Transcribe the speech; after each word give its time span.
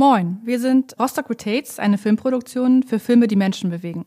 Moin, 0.00 0.38
wir 0.44 0.58
sind 0.58 0.98
Rostock 0.98 1.28
Rotates, 1.28 1.78
eine 1.78 1.98
Filmproduktion 1.98 2.82
für 2.84 2.98
Filme, 2.98 3.28
die 3.28 3.36
Menschen 3.36 3.68
bewegen. 3.68 4.06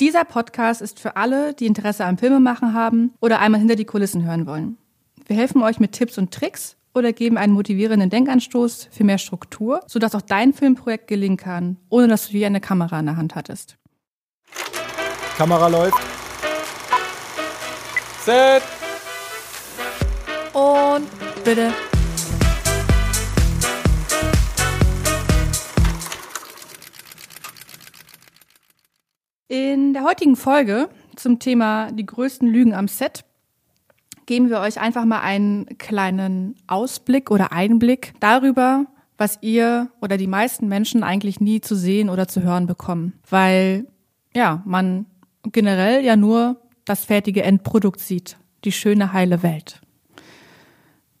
Dieser 0.00 0.24
Podcast 0.24 0.82
ist 0.82 0.98
für 0.98 1.14
alle, 1.14 1.54
die 1.54 1.66
Interesse 1.66 2.04
am 2.04 2.18
Filmemachen 2.18 2.74
haben 2.74 3.14
oder 3.20 3.38
einmal 3.38 3.60
hinter 3.60 3.76
die 3.76 3.84
Kulissen 3.84 4.24
hören 4.24 4.44
wollen. 4.44 4.76
Wir 5.24 5.36
helfen 5.36 5.62
euch 5.62 5.78
mit 5.78 5.92
Tipps 5.92 6.18
und 6.18 6.34
Tricks 6.34 6.76
oder 6.94 7.12
geben 7.12 7.38
einen 7.38 7.52
motivierenden 7.52 8.10
Denkanstoß 8.10 8.88
für 8.90 9.04
mehr 9.04 9.18
Struktur, 9.18 9.82
sodass 9.86 10.16
auch 10.16 10.20
dein 10.20 10.52
Filmprojekt 10.52 11.06
gelingen 11.06 11.36
kann, 11.36 11.76
ohne 11.90 12.08
dass 12.08 12.26
du 12.26 12.36
je 12.36 12.46
eine 12.46 12.60
Kamera 12.60 12.98
in 12.98 13.06
der 13.06 13.16
Hand 13.16 13.36
hattest. 13.36 13.76
Kamera 15.36 15.68
läuft. 15.68 16.02
Set. 18.24 18.64
Und 20.52 21.06
bitte. 21.44 21.72
In 29.54 29.92
der 29.92 30.02
heutigen 30.02 30.34
Folge 30.34 30.88
zum 31.14 31.38
Thema 31.38 31.92
die 31.92 32.04
größten 32.04 32.48
Lügen 32.48 32.74
am 32.74 32.88
Set 32.88 33.24
geben 34.26 34.50
wir 34.50 34.58
euch 34.58 34.80
einfach 34.80 35.04
mal 35.04 35.20
einen 35.20 35.78
kleinen 35.78 36.56
Ausblick 36.66 37.30
oder 37.30 37.52
Einblick 37.52 38.14
darüber, 38.18 38.86
was 39.16 39.38
ihr 39.42 39.92
oder 40.00 40.16
die 40.16 40.26
meisten 40.26 40.66
Menschen 40.66 41.04
eigentlich 41.04 41.38
nie 41.38 41.60
zu 41.60 41.76
sehen 41.76 42.10
oder 42.10 42.26
zu 42.26 42.42
hören 42.42 42.66
bekommen. 42.66 43.12
Weil, 43.30 43.86
ja, 44.34 44.60
man 44.64 45.06
generell 45.44 46.04
ja 46.04 46.16
nur 46.16 46.56
das 46.84 47.04
fertige 47.04 47.44
Endprodukt 47.44 48.00
sieht. 48.00 48.36
Die 48.64 48.72
schöne, 48.72 49.12
heile 49.12 49.44
Welt. 49.44 49.80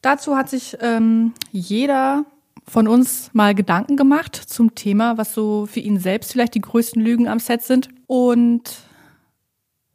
Dazu 0.02 0.36
hat 0.36 0.50
sich 0.50 0.76
ähm, 0.80 1.34
jeder 1.52 2.24
von 2.66 2.88
uns 2.88 3.30
mal 3.32 3.54
Gedanken 3.54 3.96
gemacht 3.96 4.34
zum 4.34 4.74
Thema, 4.74 5.18
was 5.18 5.34
so 5.34 5.66
für 5.66 5.78
ihn 5.78 6.00
selbst 6.00 6.32
vielleicht 6.32 6.56
die 6.56 6.62
größten 6.62 7.00
Lügen 7.00 7.28
am 7.28 7.38
Set 7.38 7.62
sind. 7.62 7.93
Und 8.06 8.82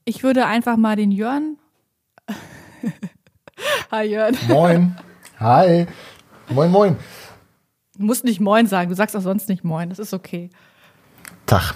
ich 0.05 0.23
würde 0.23 0.45
einfach 0.45 0.77
mal 0.77 0.95
den 0.95 1.11
Jörn. 1.11 1.57
Hi 3.91 4.05
Jörn. 4.05 4.38
Moin. 4.47 4.95
Hi. 5.39 5.88
Moin, 6.49 6.71
moin. 6.71 6.97
Du 7.95 8.05
musst 8.05 8.23
nicht 8.23 8.39
Moin 8.39 8.65
sagen, 8.65 8.89
du 8.89 8.95
sagst 8.95 9.15
auch 9.15 9.21
sonst 9.21 9.49
nicht 9.49 9.63
Moin, 9.63 9.89
das 9.89 9.99
ist 9.99 10.13
okay. 10.13 10.49
Tag. 11.45 11.75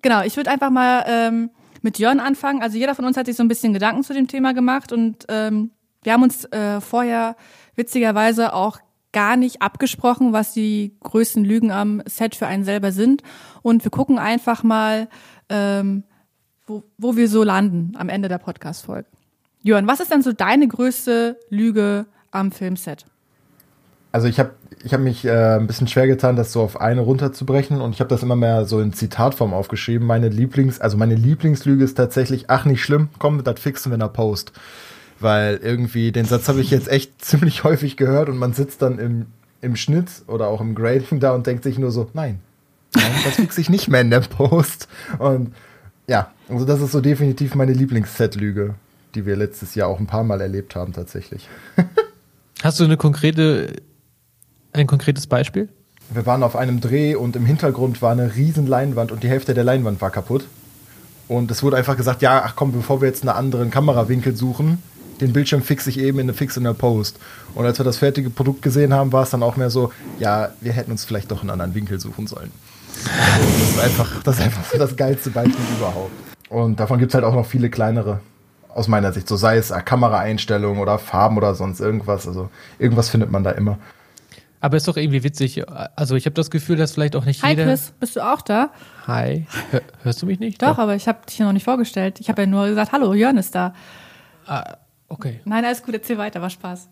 Genau, 0.00 0.22
ich 0.22 0.36
würde 0.36 0.50
einfach 0.50 0.70
mal 0.70 1.04
ähm, 1.06 1.50
mit 1.82 1.98
Jörn 1.98 2.20
anfangen. 2.20 2.62
Also 2.62 2.76
jeder 2.76 2.94
von 2.94 3.04
uns 3.04 3.16
hat 3.16 3.26
sich 3.26 3.36
so 3.36 3.44
ein 3.44 3.48
bisschen 3.48 3.72
Gedanken 3.72 4.02
zu 4.02 4.14
dem 4.14 4.26
Thema 4.26 4.54
gemacht 4.54 4.92
und 4.92 5.26
ähm, 5.28 5.70
wir 6.02 6.12
haben 6.12 6.22
uns 6.22 6.44
äh, 6.46 6.80
vorher 6.80 7.36
witzigerweise 7.76 8.54
auch 8.54 8.78
gar 9.12 9.36
nicht 9.36 9.62
abgesprochen, 9.62 10.32
was 10.32 10.52
die 10.52 10.96
größten 11.02 11.44
Lügen 11.44 11.70
am 11.70 12.02
Set 12.06 12.34
für 12.34 12.46
einen 12.46 12.64
selber 12.64 12.92
sind. 12.92 13.22
Und 13.62 13.84
wir 13.84 13.90
gucken 13.90 14.18
einfach 14.18 14.62
mal, 14.62 15.08
ähm, 15.48 16.04
wo, 16.66 16.82
wo 16.98 17.16
wir 17.16 17.28
so 17.28 17.42
landen 17.42 17.92
am 17.96 18.08
Ende 18.08 18.28
der 18.28 18.38
Podcast-Folge. 18.38 19.08
Jörn, 19.62 19.86
was 19.86 20.00
ist 20.00 20.10
denn 20.10 20.22
so 20.22 20.32
deine 20.32 20.66
größte 20.66 21.38
Lüge 21.48 22.06
am 22.30 22.50
Filmset? 22.50 23.04
Also 24.10 24.28
ich 24.28 24.38
habe 24.38 24.52
ich 24.84 24.92
hab 24.92 25.00
mich 25.00 25.24
äh, 25.24 25.56
ein 25.56 25.66
bisschen 25.66 25.86
schwer 25.86 26.06
getan, 26.06 26.36
das 26.36 26.52
so 26.52 26.60
auf 26.60 26.80
eine 26.80 27.02
runterzubrechen 27.02 27.80
und 27.80 27.94
ich 27.94 28.00
habe 28.00 28.08
das 28.08 28.22
immer 28.22 28.36
mehr 28.36 28.64
so 28.64 28.80
in 28.80 28.92
Zitatform 28.92 29.54
aufgeschrieben. 29.54 30.06
Meine 30.06 30.28
Lieblings, 30.28 30.80
also 30.80 30.96
meine 30.96 31.14
Lieblingslüge 31.14 31.84
ist 31.84 31.94
tatsächlich, 31.94 32.50
ach 32.50 32.64
nicht 32.64 32.82
schlimm, 32.82 33.08
komm, 33.18 33.42
das 33.44 33.60
fixen 33.60 33.90
wir 33.90 33.94
in 33.94 34.00
der 34.00 34.08
Post 34.08 34.52
weil 35.22 35.56
irgendwie 35.62 36.12
den 36.12 36.24
Satz 36.24 36.48
habe 36.48 36.60
ich 36.60 36.70
jetzt 36.70 36.88
echt 36.88 37.24
ziemlich 37.24 37.64
häufig 37.64 37.96
gehört 37.96 38.28
und 38.28 38.38
man 38.38 38.52
sitzt 38.52 38.82
dann 38.82 38.98
im, 38.98 39.26
im 39.60 39.76
Schnitt 39.76 40.10
oder 40.26 40.48
auch 40.48 40.60
im 40.60 40.74
Grading 40.74 41.20
da 41.20 41.32
und 41.32 41.46
denkt 41.46 41.64
sich 41.64 41.78
nur 41.78 41.90
so, 41.90 42.10
nein, 42.14 42.40
nein 42.94 43.12
das 43.24 43.36
fixe 43.36 43.60
ich 43.60 43.70
nicht 43.70 43.88
mehr 43.88 44.00
in 44.00 44.10
der 44.10 44.20
Post. 44.20 44.88
Und 45.18 45.54
ja, 46.06 46.32
also 46.48 46.64
das 46.64 46.80
ist 46.80 46.92
so 46.92 47.00
definitiv 47.00 47.54
meine 47.54 47.72
Lieblingsset-Lüge, 47.72 48.74
die 49.14 49.26
wir 49.26 49.36
letztes 49.36 49.74
Jahr 49.74 49.88
auch 49.88 49.98
ein 49.98 50.06
paar 50.06 50.24
Mal 50.24 50.40
erlebt 50.40 50.74
haben 50.74 50.92
tatsächlich. 50.92 51.48
Hast 52.62 52.78
du 52.78 52.84
eine 52.84 52.96
konkrete, 52.96 53.76
ein 54.72 54.86
konkretes 54.86 55.26
Beispiel? 55.26 55.68
Wir 56.10 56.26
waren 56.26 56.42
auf 56.42 56.56
einem 56.56 56.80
Dreh 56.80 57.14
und 57.14 57.36
im 57.36 57.46
Hintergrund 57.46 58.02
war 58.02 58.12
eine 58.12 58.34
riesen 58.34 58.66
Leinwand 58.66 59.12
und 59.12 59.22
die 59.22 59.28
Hälfte 59.28 59.54
der 59.54 59.64
Leinwand 59.64 60.00
war 60.00 60.10
kaputt. 60.10 60.44
Und 61.28 61.50
es 61.50 61.62
wurde 61.62 61.76
einfach 61.76 61.96
gesagt, 61.96 62.20
ja, 62.20 62.42
ach 62.44 62.54
komm, 62.56 62.72
bevor 62.72 63.00
wir 63.00 63.08
jetzt 63.08 63.22
einen 63.22 63.34
anderen 63.36 63.70
Kamerawinkel 63.70 64.36
suchen, 64.36 64.82
den 65.22 65.32
Bildschirm 65.32 65.62
fixe 65.62 65.88
ich 65.88 65.98
eben 65.98 66.18
in 66.18 66.26
eine 66.26 66.34
Fix 66.34 66.56
in 66.56 66.64
der 66.64 66.74
Post. 66.74 67.18
Und 67.54 67.64
als 67.64 67.78
wir 67.78 67.84
das 67.84 67.98
fertige 67.98 68.28
Produkt 68.28 68.62
gesehen 68.62 68.92
haben, 68.92 69.12
war 69.12 69.22
es 69.22 69.30
dann 69.30 69.42
auch 69.42 69.56
mehr 69.56 69.70
so, 69.70 69.92
ja, 70.18 70.50
wir 70.60 70.72
hätten 70.72 70.90
uns 70.90 71.04
vielleicht 71.04 71.30
doch 71.30 71.40
einen 71.40 71.50
anderen 71.50 71.74
Winkel 71.74 72.00
suchen 72.00 72.26
sollen. 72.26 72.50
das 73.04 73.70
ist 73.70 73.80
einfach 73.80 74.22
das, 74.22 74.38
ist 74.38 74.44
einfach 74.44 74.64
so 74.64 74.78
das 74.78 74.96
geilste 74.96 75.30
Beispiel 75.30 75.64
überhaupt. 75.78 76.12
Und 76.48 76.78
davon 76.78 76.98
gibt 76.98 77.12
es 77.12 77.14
halt 77.14 77.24
auch 77.24 77.34
noch 77.34 77.46
viele 77.46 77.70
kleinere, 77.70 78.20
aus 78.68 78.88
meiner 78.88 79.12
Sicht. 79.12 79.28
So 79.28 79.36
sei 79.36 79.56
es 79.56 79.72
Kameraeinstellungen 79.84 80.80
oder 80.80 80.98
Farben 80.98 81.36
oder 81.36 81.54
sonst 81.54 81.80
irgendwas. 81.80 82.26
Also 82.26 82.50
irgendwas 82.78 83.08
findet 83.08 83.30
man 83.30 83.44
da 83.44 83.52
immer. 83.52 83.78
Aber 84.60 84.76
ist 84.76 84.86
doch 84.86 84.96
irgendwie 84.96 85.24
witzig. 85.24 85.64
Also 85.96 86.14
ich 86.14 86.26
habe 86.26 86.34
das 86.34 86.50
Gefühl, 86.50 86.76
dass 86.76 86.92
vielleicht 86.92 87.16
auch 87.16 87.24
nicht 87.24 87.42
Hi 87.42 87.50
jeder. 87.50 87.64
Hi 87.64 87.70
Chris, 87.70 87.92
bist 87.98 88.16
du 88.16 88.20
auch 88.20 88.42
da? 88.42 88.70
Hi. 89.06 89.46
Hör, 89.70 89.80
hörst 90.04 90.22
du 90.22 90.26
mich 90.26 90.38
nicht? 90.38 90.62
Doch, 90.62 90.76
Doch. 90.76 90.78
aber 90.78 90.94
ich 90.94 91.08
habe 91.08 91.18
dich 91.28 91.40
noch 91.40 91.52
nicht 91.52 91.64
vorgestellt. 91.64 92.20
Ich 92.20 92.28
habe 92.28 92.42
ja 92.42 92.46
nur 92.46 92.66
gesagt, 92.68 92.92
hallo, 92.92 93.12
Jörn 93.12 93.38
ist 93.38 93.54
da. 93.54 93.74
Ah, 94.46 94.76
Okay. 95.12 95.40
Nein, 95.44 95.62
alles 95.62 95.82
gut, 95.82 95.92
erzähl 95.92 96.16
weiter, 96.16 96.40
war 96.40 96.48
Spaß. 96.48 96.88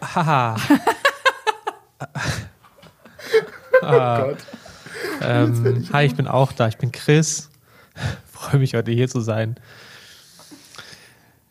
Haha. 0.00 0.54
oh 3.82 3.88
Gott. 3.88 4.36
Ähm, 5.20 5.88
hi, 5.92 6.04
ich 6.04 6.14
bin 6.14 6.28
auch 6.28 6.52
da. 6.52 6.68
Ich 6.68 6.78
bin 6.78 6.92
Chris. 6.92 7.50
Freue 8.30 8.60
mich 8.60 8.74
heute 8.74 8.92
hier 8.92 9.08
zu 9.08 9.20
sein. 9.20 9.56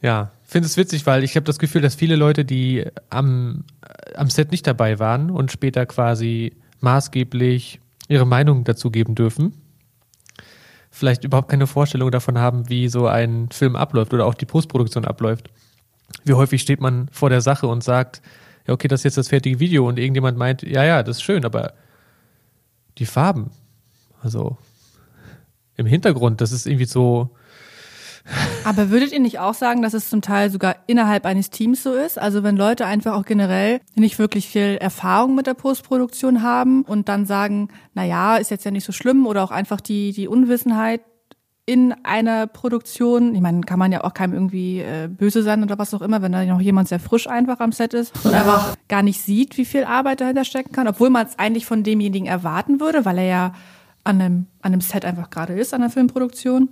Ja, 0.02 0.32
finde 0.46 0.68
es 0.68 0.78
witzig, 0.78 1.06
weil 1.06 1.26
ich 1.26 1.36
habe 1.36 1.44
das 1.44 1.60
Gefühl, 1.60 1.82
dass 1.82 1.96
viele 1.96 2.16
Leute, 2.16 2.46
die 2.46 2.86
am, 3.10 3.66
am 4.16 4.30
Set 4.30 4.52
nicht 4.52 4.66
dabei 4.66 5.00
waren 5.00 5.30
und 5.30 5.52
später 5.52 5.86
quasi 5.86 6.56
maßgeblich 6.80 7.82
ihre 8.08 8.26
Meinung 8.26 8.64
dazu 8.64 8.92
geben 8.92 9.14
dürfen, 9.14 9.62
vielleicht 10.90 11.26
überhaupt 11.26 11.50
keine 11.50 11.68
Vorstellung 11.68 12.12
davon 12.12 12.38
haben, 12.38 12.70
wie 12.70 12.88
so 12.88 13.08
ein 13.08 13.50
Film 13.52 13.76
abläuft 13.76 14.14
oder 14.14 14.26
auch 14.26 14.36
die 14.36 14.46
Postproduktion 14.46 15.04
abläuft 15.04 15.50
wie 16.24 16.34
häufig 16.34 16.62
steht 16.62 16.82
man 16.82 17.10
vor 17.12 17.30
der 17.30 17.42
Sache 17.42 17.68
und 17.68 17.84
sagt, 17.84 18.22
ja, 18.68 18.74
okay, 18.74 18.88
das 18.88 19.02
ist 19.02 19.06
jetzt 19.06 19.18
das 19.18 19.30
fertige 19.30 19.60
Video 19.60 19.88
und 19.88 19.98
irgendjemand 19.98 20.38
meint, 20.38 20.62
ja, 20.64 20.84
ja, 20.84 21.04
das 21.04 21.18
ist 21.18 21.24
schön, 21.24 21.46
aber 21.46 21.74
die 22.98 23.06
Farben, 23.06 23.52
also 24.22 24.58
im 25.78 25.86
Hintergrund, 25.86 26.42
das 26.42 26.52
ist 26.52 26.66
irgendwie 26.66 26.86
so. 26.86 27.30
Aber 28.66 28.90
würdet 28.90 29.14
ihr 29.14 29.22
nicht 29.22 29.40
auch 29.40 29.54
sagen, 29.54 29.82
dass 29.82 29.94
es 29.94 30.10
zum 30.10 30.22
Teil 30.22 30.50
sogar 30.50 30.76
innerhalb 30.88 31.26
eines 31.26 31.50
Teams 31.50 31.82
so 31.82 31.94
ist? 31.94 32.20
Also 32.20 32.44
wenn 32.44 32.58
Leute 32.58 32.86
einfach 32.86 33.14
auch 33.14 33.24
generell 33.24 33.80
nicht 33.96 34.20
wirklich 34.20 34.50
viel 34.50 34.78
Erfahrung 34.82 35.34
mit 35.36 35.48
der 35.48 35.54
Postproduktion 35.54 36.44
haben 36.44 36.82
und 36.82 37.08
dann 37.08 37.26
sagen, 37.26 37.70
na 37.94 38.04
ja, 38.04 38.36
ist 38.36 38.52
jetzt 38.52 38.66
ja 38.66 38.72
nicht 38.72 38.84
so 38.84 38.92
schlimm 38.92 39.26
oder 39.28 39.44
auch 39.44 39.52
einfach 39.52 39.80
die, 39.80 40.12
die 40.12 40.28
Unwissenheit 40.28 41.02
in 41.70 41.94
einer 42.04 42.48
Produktion, 42.48 43.36
ich 43.36 43.42
meine, 43.42 43.60
kann 43.60 43.78
man 43.78 43.92
ja 43.92 44.06
auch 44.06 44.14
keinem 44.14 44.34
irgendwie 44.34 44.80
äh, 44.80 45.10
böse 45.10 45.44
sein 45.44 45.62
oder 45.64 45.78
was 45.78 45.94
auch 45.94 46.02
immer, 46.02 46.22
wenn 46.22 46.32
da 46.32 46.46
noch 46.46 46.62
jemand 46.62 46.88
sehr 46.88 47.00
frisch 47.00 47.28
einfach 47.28 47.60
am 47.60 47.74
Set 47.74 47.94
ist 47.94 48.14
und 48.24 48.34
einfach 48.34 48.78
gar 48.88 49.04
nicht 49.04 49.22
sieht, 49.22 49.58
wie 49.58 49.66
viel 49.66 49.84
Arbeit 49.84 50.22
dahinter 50.22 50.46
stecken 50.46 50.72
kann, 50.72 50.88
obwohl 50.88 51.10
man 51.10 51.28
es 51.28 51.38
eigentlich 51.38 51.66
von 51.66 51.84
demjenigen 51.84 52.26
erwarten 52.26 52.80
würde, 52.80 53.04
weil 53.04 53.18
er 53.18 53.26
ja 53.26 53.54
an 54.06 54.22
einem, 54.22 54.46
an 54.62 54.72
einem 54.72 54.82
Set 54.82 55.04
einfach 55.04 55.30
gerade 55.30 55.54
ist, 55.60 55.74
an 55.74 55.82
der 55.82 55.90
Filmproduktion. 55.90 56.70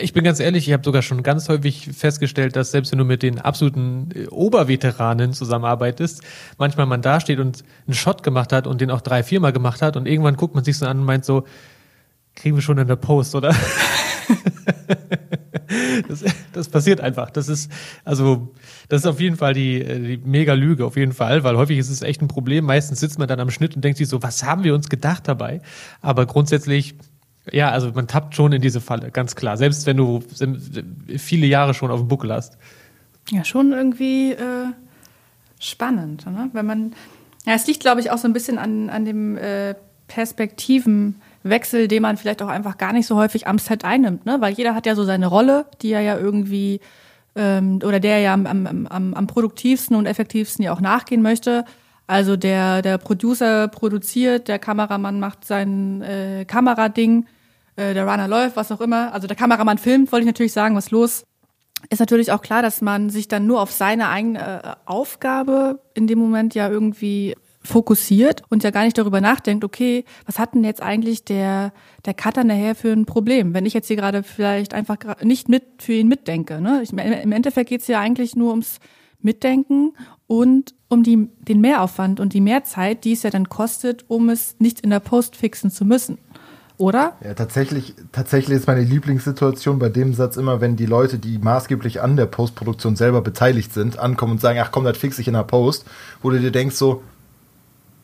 Ich 0.00 0.12
bin 0.12 0.24
ganz 0.24 0.40
ehrlich, 0.40 0.66
ich 0.66 0.72
habe 0.72 0.84
sogar 0.84 1.02
schon 1.02 1.22
ganz 1.22 1.48
häufig 1.48 1.88
festgestellt, 1.96 2.56
dass 2.56 2.72
selbst 2.72 2.90
wenn 2.90 2.98
du 2.98 3.04
mit 3.04 3.22
den 3.22 3.38
absoluten 3.38 4.08
äh, 4.12 4.26
Oberveteranen 4.26 5.32
zusammenarbeitest, 5.34 6.22
manchmal 6.58 6.86
man 6.86 7.00
dasteht 7.00 7.38
und 7.38 7.62
einen 7.86 7.94
Shot 7.94 8.24
gemacht 8.24 8.52
hat 8.52 8.66
und 8.66 8.80
den 8.80 8.90
auch 8.90 9.02
drei, 9.02 9.22
viermal 9.22 9.52
gemacht 9.52 9.82
hat 9.82 9.96
und 9.96 10.06
irgendwann 10.06 10.36
guckt 10.36 10.56
man 10.56 10.64
sich 10.64 10.76
so 10.76 10.84
an 10.84 10.98
und 10.98 11.04
meint 11.04 11.24
so, 11.24 11.44
kriegen 12.38 12.56
wir 12.56 12.62
schon 12.62 12.78
in 12.78 12.86
der 12.86 12.96
Post, 12.96 13.34
oder? 13.34 13.54
das, 16.08 16.24
das, 16.52 16.68
passiert 16.68 17.00
einfach. 17.00 17.30
Das 17.30 17.48
ist, 17.48 17.70
also, 18.04 18.54
das 18.88 19.00
ist 19.02 19.06
auf 19.06 19.20
jeden 19.20 19.36
Fall 19.36 19.54
die, 19.54 19.82
die 19.82 20.20
mega 20.24 20.54
Lüge, 20.54 20.86
auf 20.86 20.96
jeden 20.96 21.12
Fall, 21.12 21.42
weil 21.42 21.56
häufig 21.56 21.78
ist 21.78 21.90
es 21.90 22.02
echt 22.02 22.22
ein 22.22 22.28
Problem. 22.28 22.64
Meistens 22.64 23.00
sitzt 23.00 23.18
man 23.18 23.26
dann 23.26 23.40
am 23.40 23.50
Schnitt 23.50 23.74
und 23.74 23.84
denkt 23.84 23.98
sich 23.98 24.08
so, 24.08 24.22
was 24.22 24.44
haben 24.44 24.62
wir 24.62 24.74
uns 24.74 24.88
gedacht 24.88 25.26
dabei? 25.26 25.60
Aber 26.00 26.26
grundsätzlich, 26.26 26.94
ja, 27.50 27.70
also 27.70 27.90
man 27.92 28.06
tappt 28.06 28.36
schon 28.36 28.52
in 28.52 28.62
diese 28.62 28.80
Falle, 28.80 29.10
ganz 29.10 29.34
klar. 29.34 29.56
Selbst 29.56 29.86
wenn 29.86 29.96
du 29.96 30.22
viele 31.16 31.46
Jahre 31.46 31.74
schon 31.74 31.90
auf 31.90 31.98
dem 31.98 32.08
Buckel 32.08 32.32
hast. 32.32 32.56
Ja, 33.30 33.44
schon 33.44 33.72
irgendwie 33.72 34.32
äh, 34.32 34.66
spannend, 35.58 36.24
ne? 36.26 36.50
Wenn 36.52 36.66
man, 36.66 36.92
ja, 37.46 37.54
es 37.54 37.66
liegt, 37.66 37.80
glaube 37.80 38.00
ich, 38.00 38.12
auch 38.12 38.18
so 38.18 38.28
ein 38.28 38.32
bisschen 38.32 38.58
an, 38.58 38.90
an 38.90 39.04
dem 39.04 39.36
äh, 39.36 39.74
Perspektiven 40.06 41.16
Wechsel, 41.42 41.88
den 41.88 42.02
man 42.02 42.16
vielleicht 42.16 42.42
auch 42.42 42.48
einfach 42.48 42.78
gar 42.78 42.92
nicht 42.92 43.06
so 43.06 43.16
häufig 43.16 43.46
am 43.46 43.58
Set 43.58 43.84
einnimmt, 43.84 44.26
ne? 44.26 44.36
Weil 44.40 44.54
jeder 44.54 44.74
hat 44.74 44.86
ja 44.86 44.94
so 44.94 45.04
seine 45.04 45.26
Rolle, 45.26 45.66
die 45.82 45.92
er 45.92 46.00
ja 46.00 46.18
irgendwie 46.18 46.80
ähm, 47.36 47.80
oder 47.84 48.00
der 48.00 48.20
ja 48.20 48.34
am, 48.34 48.46
am, 48.46 48.86
am, 48.86 49.14
am 49.14 49.26
produktivsten 49.26 49.96
und 49.96 50.06
effektivsten 50.06 50.64
ja 50.64 50.72
auch 50.72 50.80
nachgehen 50.80 51.22
möchte. 51.22 51.64
Also 52.06 52.36
der, 52.36 52.82
der 52.82 52.98
Producer 52.98 53.68
produziert, 53.68 54.48
der 54.48 54.58
Kameramann 54.58 55.20
macht 55.20 55.44
sein 55.44 56.02
äh, 56.02 56.44
Kamerading, 56.46 57.26
äh, 57.76 57.94
der 57.94 58.06
Runner 58.08 58.26
läuft, 58.26 58.56
was 58.56 58.72
auch 58.72 58.80
immer. 58.80 59.12
Also 59.12 59.26
der 59.26 59.36
Kameramann 59.36 59.78
filmt, 59.78 60.10
wollte 60.10 60.22
ich 60.22 60.26
natürlich 60.26 60.52
sagen, 60.52 60.74
was 60.74 60.90
los. 60.90 61.24
Ist 61.90 62.00
natürlich 62.00 62.32
auch 62.32 62.42
klar, 62.42 62.62
dass 62.62 62.80
man 62.80 63.08
sich 63.10 63.28
dann 63.28 63.46
nur 63.46 63.60
auf 63.60 63.70
seine 63.70 64.08
eigene 64.08 64.62
äh, 64.62 64.74
Aufgabe 64.86 65.80
in 65.94 66.06
dem 66.06 66.18
Moment 66.18 66.54
ja 66.54 66.68
irgendwie 66.68 67.36
fokussiert 67.68 68.42
und 68.48 68.64
ja 68.64 68.70
gar 68.70 68.84
nicht 68.84 68.98
darüber 68.98 69.20
nachdenkt, 69.20 69.62
okay, 69.62 70.04
was 70.26 70.38
hat 70.38 70.54
denn 70.54 70.64
jetzt 70.64 70.82
eigentlich 70.82 71.24
der, 71.24 71.72
der 72.04 72.14
Cutter 72.14 72.42
nachher 72.42 72.74
für 72.74 72.92
ein 72.92 73.06
Problem? 73.06 73.54
Wenn 73.54 73.66
ich 73.66 73.74
jetzt 73.74 73.88
hier 73.88 73.96
gerade 73.96 74.22
vielleicht 74.22 74.74
einfach 74.74 74.96
nicht 75.22 75.48
mit 75.48 75.64
für 75.78 75.92
ihn 75.92 76.08
mitdenke. 76.08 76.60
Ne? 76.60 76.80
Ich, 76.82 76.92
Im 76.92 77.32
Endeffekt 77.32 77.68
geht 77.68 77.82
es 77.82 77.86
ja 77.86 78.00
eigentlich 78.00 78.36
nur 78.36 78.50
ums 78.50 78.78
Mitdenken 79.20 79.92
und 80.26 80.74
um 80.88 81.02
die, 81.02 81.28
den 81.40 81.60
Mehraufwand 81.60 82.20
und 82.20 82.32
die 82.32 82.40
Mehrzeit, 82.40 83.04
die 83.04 83.12
es 83.12 83.22
ja 83.22 83.30
dann 83.30 83.48
kostet, 83.48 84.04
um 84.08 84.30
es 84.30 84.56
nicht 84.58 84.80
in 84.80 84.90
der 84.90 85.00
Post 85.00 85.36
fixen 85.36 85.70
zu 85.70 85.84
müssen. 85.84 86.18
Oder? 86.78 87.16
Ja, 87.24 87.34
tatsächlich, 87.34 87.94
tatsächlich 88.12 88.56
ist 88.56 88.68
meine 88.68 88.84
Lieblingssituation 88.84 89.80
bei 89.80 89.88
dem 89.88 90.14
Satz 90.14 90.36
immer, 90.36 90.60
wenn 90.60 90.76
die 90.76 90.86
Leute, 90.86 91.18
die 91.18 91.38
maßgeblich 91.38 92.00
an 92.00 92.16
der 92.16 92.26
Postproduktion 92.26 92.94
selber 92.94 93.20
beteiligt 93.20 93.74
sind, 93.74 93.98
ankommen 93.98 94.34
und 94.34 94.40
sagen, 94.40 94.60
ach 94.62 94.70
komm, 94.70 94.84
das 94.84 94.96
fix 94.96 95.18
ich 95.18 95.26
in 95.26 95.34
der 95.34 95.42
Post, 95.42 95.84
wo 96.22 96.30
du 96.30 96.38
dir 96.38 96.52
denkst 96.52 96.76
so, 96.76 97.02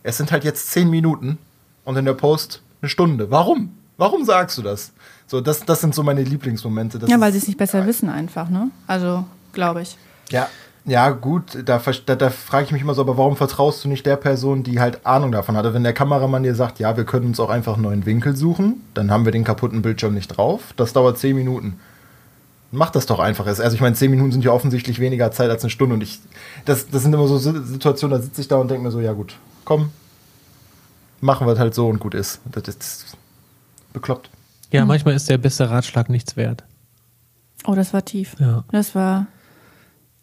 es 0.05 0.17
sind 0.17 0.31
halt 0.31 0.45
jetzt 0.45 0.71
zehn 0.71 0.89
Minuten 0.89 1.39
und 1.85 1.97
in 1.97 2.05
der 2.05 2.12
Post 2.12 2.62
eine 2.81 2.89
Stunde. 2.89 3.31
Warum? 3.33 3.75
Warum 3.97 4.25
sagst 4.25 4.56
du 4.59 4.62
das? 4.62 4.93
So, 5.27 5.41
das, 5.41 5.65
das 5.65 5.81
sind 5.81 5.95
so 5.95 6.03
meine 6.03 6.23
Lieblingsmomente. 6.23 6.99
Das 6.99 7.11
ja, 7.11 7.19
weil 7.19 7.33
sie 7.33 7.39
es 7.39 7.49
nicht 7.49 7.59
besser 7.59 7.87
wissen 7.87 8.09
einfach, 8.09 8.51
ne? 8.51 8.71
Also, 8.87 9.25
glaube 9.53 9.83
ich. 9.83 9.97
Ja, 10.31 10.49
ja, 10.87 11.11
gut, 11.11 11.56
da, 11.65 11.81
da, 12.06 12.15
da 12.15 12.31
frage 12.31 12.67
ich 12.67 12.73
mich 12.73 12.83
immer 12.83 12.93
so, 12.93 13.01
aber 13.01 13.17
warum 13.17 13.37
vertraust 13.37 13.83
du 13.83 13.89
nicht 13.89 14.05
der 14.05 14.17
Person, 14.17 14.62
die 14.62 14.81
halt 14.81 15.06
Ahnung 15.06 15.33
davon 15.33 15.56
hatte? 15.56 15.73
Wenn 15.73 15.83
der 15.83 15.95
Kameramann 15.95 16.43
dir 16.43 16.55
sagt, 16.55 16.79
ja, 16.79 16.99
wir 16.99 17.05
können 17.05 17.27
uns 17.27 17.41
auch 17.41 17.49
einfach 17.49 17.75
einen 17.75 17.85
neuen 17.85 18.05
Winkel 18.05 18.37
suchen, 18.37 18.83
dann 18.93 19.11
haben 19.11 19.25
wir 19.25 19.33
den 19.33 19.45
kaputten 19.45 19.81
Bildschirm 19.81 20.12
nicht 20.12 20.29
drauf. 20.29 20.75
Das 20.77 20.93
dauert 20.93 21.17
zehn 21.17 21.37
Minuten. 21.37 21.79
Mach 22.71 22.91
das 22.91 23.07
doch 23.07 23.19
einfach. 23.19 23.47
Also 23.47 23.62
ich 23.62 23.81
meine, 23.81 23.95
zehn 23.95 24.11
Minuten 24.11 24.33
sind 24.33 24.45
ja 24.45 24.50
offensichtlich 24.50 24.99
weniger 24.99 25.31
Zeit 25.31 25.49
als 25.49 25.62
eine 25.62 25.71
Stunde. 25.71 25.95
Und 25.95 26.03
ich, 26.03 26.21
das, 26.67 26.91
das 26.91 27.03
sind 27.03 27.15
immer 27.15 27.29
so 27.29 27.39
Situationen, 27.39 28.19
da 28.19 28.23
sitze 28.23 28.43
ich 28.43 28.49
da 28.49 28.57
und 28.57 28.71
denke 28.71 28.83
mir 28.83 28.91
so, 28.91 29.00
ja 29.00 29.12
gut, 29.15 29.37
komm, 29.64 29.90
machen 31.20 31.46
wir 31.46 31.52
es 31.52 31.58
halt 31.58 31.75
so 31.75 31.88
und 31.88 31.99
gut 31.99 32.14
ist. 32.14 32.40
Das 32.50 32.69
ist 32.69 33.16
bekloppt. 33.93 34.31
Ja, 34.70 34.82
hm. 34.82 34.88
manchmal 34.88 35.14
ist 35.14 35.28
der 35.28 35.38
beste 35.38 35.70
Ratschlag 35.70 36.08
nichts 36.08 36.37
wert. 36.37 36.64
Oh, 37.66 37.75
das 37.75 37.93
war 37.93 38.05
tief. 38.05 38.34
Ja. 38.38 38.64
Das 38.70 38.94
war 38.94 39.26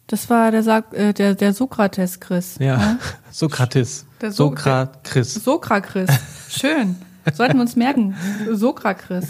das 0.06 0.28
war 0.28 0.50
der, 0.50 0.84
äh, 0.92 1.14
der, 1.14 1.34
der 1.34 1.54
Sokrates 1.54 2.20
Chris. 2.20 2.56
Ja, 2.58 2.76
ja? 2.78 2.98
Sokrates. 3.30 4.04
Der 4.20 4.30
so 4.30 4.48
Sokrates. 4.48 5.34
Sokrates. 5.34 6.10
Schön. 6.50 6.96
Sollten 7.32 7.54
wir 7.54 7.62
uns 7.62 7.76
merken. 7.76 8.14
Sokrates. 8.52 9.28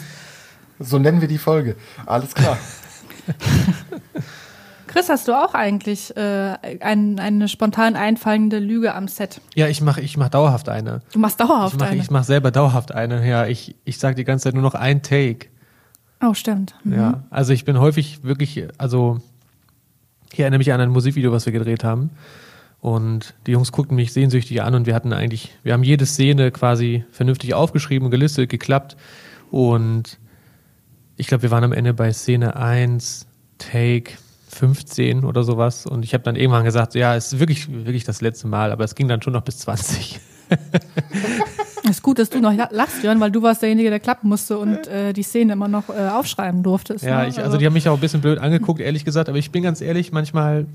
So 0.80 0.98
nennen 0.98 1.20
wir 1.20 1.28
die 1.28 1.38
Folge. 1.38 1.76
Alles 2.04 2.34
klar. 2.34 2.58
Chris, 4.92 5.08
hast 5.08 5.26
du 5.26 5.32
auch 5.32 5.54
eigentlich 5.54 6.14
äh, 6.18 6.54
ein, 6.80 7.18
eine 7.18 7.48
spontan 7.48 7.96
einfallende 7.96 8.58
Lüge 8.58 8.94
am 8.94 9.08
Set? 9.08 9.40
Ja, 9.54 9.66
ich 9.66 9.80
mache 9.80 10.02
ich 10.02 10.18
mach 10.18 10.28
dauerhaft 10.28 10.68
eine. 10.68 11.00
Du 11.14 11.18
machst 11.18 11.40
dauerhaft 11.40 11.74
ich 11.74 11.80
mach, 11.80 11.86
eine? 11.88 12.02
Ich 12.02 12.10
mache 12.10 12.24
selber 12.24 12.50
dauerhaft 12.50 12.92
eine. 12.92 13.26
Ja, 13.26 13.46
ich, 13.46 13.74
ich 13.86 13.98
sage 13.98 14.16
die 14.16 14.24
ganze 14.24 14.44
Zeit 14.44 14.54
nur 14.54 14.62
noch 14.62 14.74
ein 14.74 15.02
Take. 15.02 15.46
Oh, 16.20 16.34
stimmt. 16.34 16.74
Mhm. 16.84 16.92
Ja, 16.92 17.22
also 17.30 17.54
ich 17.54 17.64
bin 17.64 17.80
häufig 17.80 18.22
wirklich, 18.22 18.66
also 18.76 19.20
ich 20.30 20.40
erinnere 20.40 20.58
mich 20.58 20.70
an 20.74 20.80
ein 20.82 20.90
Musikvideo, 20.90 21.32
was 21.32 21.46
wir 21.46 21.54
gedreht 21.54 21.84
haben. 21.84 22.10
Und 22.82 23.32
die 23.46 23.52
Jungs 23.52 23.72
guckten 23.72 23.96
mich 23.96 24.12
sehnsüchtig 24.12 24.60
an 24.60 24.74
und 24.74 24.84
wir 24.84 24.94
hatten 24.94 25.14
eigentlich, 25.14 25.56
wir 25.62 25.72
haben 25.72 25.84
jede 25.84 26.04
Szene 26.04 26.50
quasi 26.50 27.06
vernünftig 27.12 27.54
aufgeschrieben, 27.54 28.10
gelistet, 28.10 28.50
geklappt. 28.50 28.98
Und 29.50 30.18
ich 31.16 31.28
glaube, 31.28 31.44
wir 31.44 31.50
waren 31.50 31.64
am 31.64 31.72
Ende 31.72 31.94
bei 31.94 32.12
Szene 32.12 32.56
1, 32.56 33.26
Take 33.56 34.12
15 34.54 35.24
oder 35.24 35.44
sowas. 35.44 35.86
Und 35.86 36.04
ich 36.04 36.14
habe 36.14 36.24
dann 36.24 36.36
irgendwann 36.36 36.64
gesagt, 36.64 36.94
ja, 36.94 37.16
es 37.16 37.32
ist 37.32 37.40
wirklich, 37.40 37.70
wirklich 37.70 38.04
das 38.04 38.20
letzte 38.20 38.46
Mal, 38.46 38.72
aber 38.72 38.84
es 38.84 38.94
ging 38.94 39.08
dann 39.08 39.22
schon 39.22 39.32
noch 39.32 39.42
bis 39.42 39.58
20. 39.58 40.20
Es 41.84 41.90
ist 41.90 42.02
gut, 42.02 42.18
dass 42.18 42.28
du 42.28 42.40
noch 42.40 42.52
lachst, 42.70 43.02
Jörn, 43.02 43.20
weil 43.20 43.30
du 43.30 43.42
warst 43.42 43.62
derjenige, 43.62 43.88
der 43.88 44.00
klappen 44.00 44.28
musste 44.28 44.58
und 44.58 44.86
äh, 44.86 45.12
die 45.12 45.22
Szene 45.22 45.54
immer 45.54 45.68
noch 45.68 45.88
äh, 45.88 46.08
aufschreiben 46.08 46.62
durftest. 46.62 47.04
Ja, 47.04 47.22
ne? 47.22 47.28
ich, 47.28 47.38
also 47.38 47.56
die 47.56 47.64
haben 47.64 47.72
mich 47.72 47.88
auch 47.88 47.94
ein 47.94 48.00
bisschen 48.00 48.20
blöd 48.20 48.38
angeguckt, 48.38 48.80
ehrlich 48.80 49.04
gesagt, 49.04 49.28
aber 49.28 49.38
ich 49.38 49.50
bin 49.50 49.62
ganz 49.62 49.80
ehrlich, 49.80 50.12
manchmal 50.12 50.66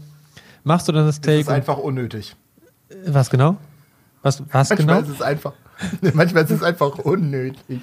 machst 0.64 0.88
du 0.88 0.92
dann 0.92 1.06
das 1.06 1.22
Take. 1.22 1.38
Das 1.38 1.48
ist 1.48 1.54
einfach 1.54 1.78
unnötig. 1.78 2.36
Was 3.06 3.30
genau? 3.30 3.58
Was, 4.24 4.42
was 4.52 4.70
manchmal 4.70 4.98
genau? 4.98 5.12
Ist 5.12 5.16
es 5.16 5.22
einfach, 5.22 5.54
manchmal 6.14 6.44
ist 6.44 6.52
es 6.52 6.64
einfach 6.64 6.98
unnötig. 7.00 7.82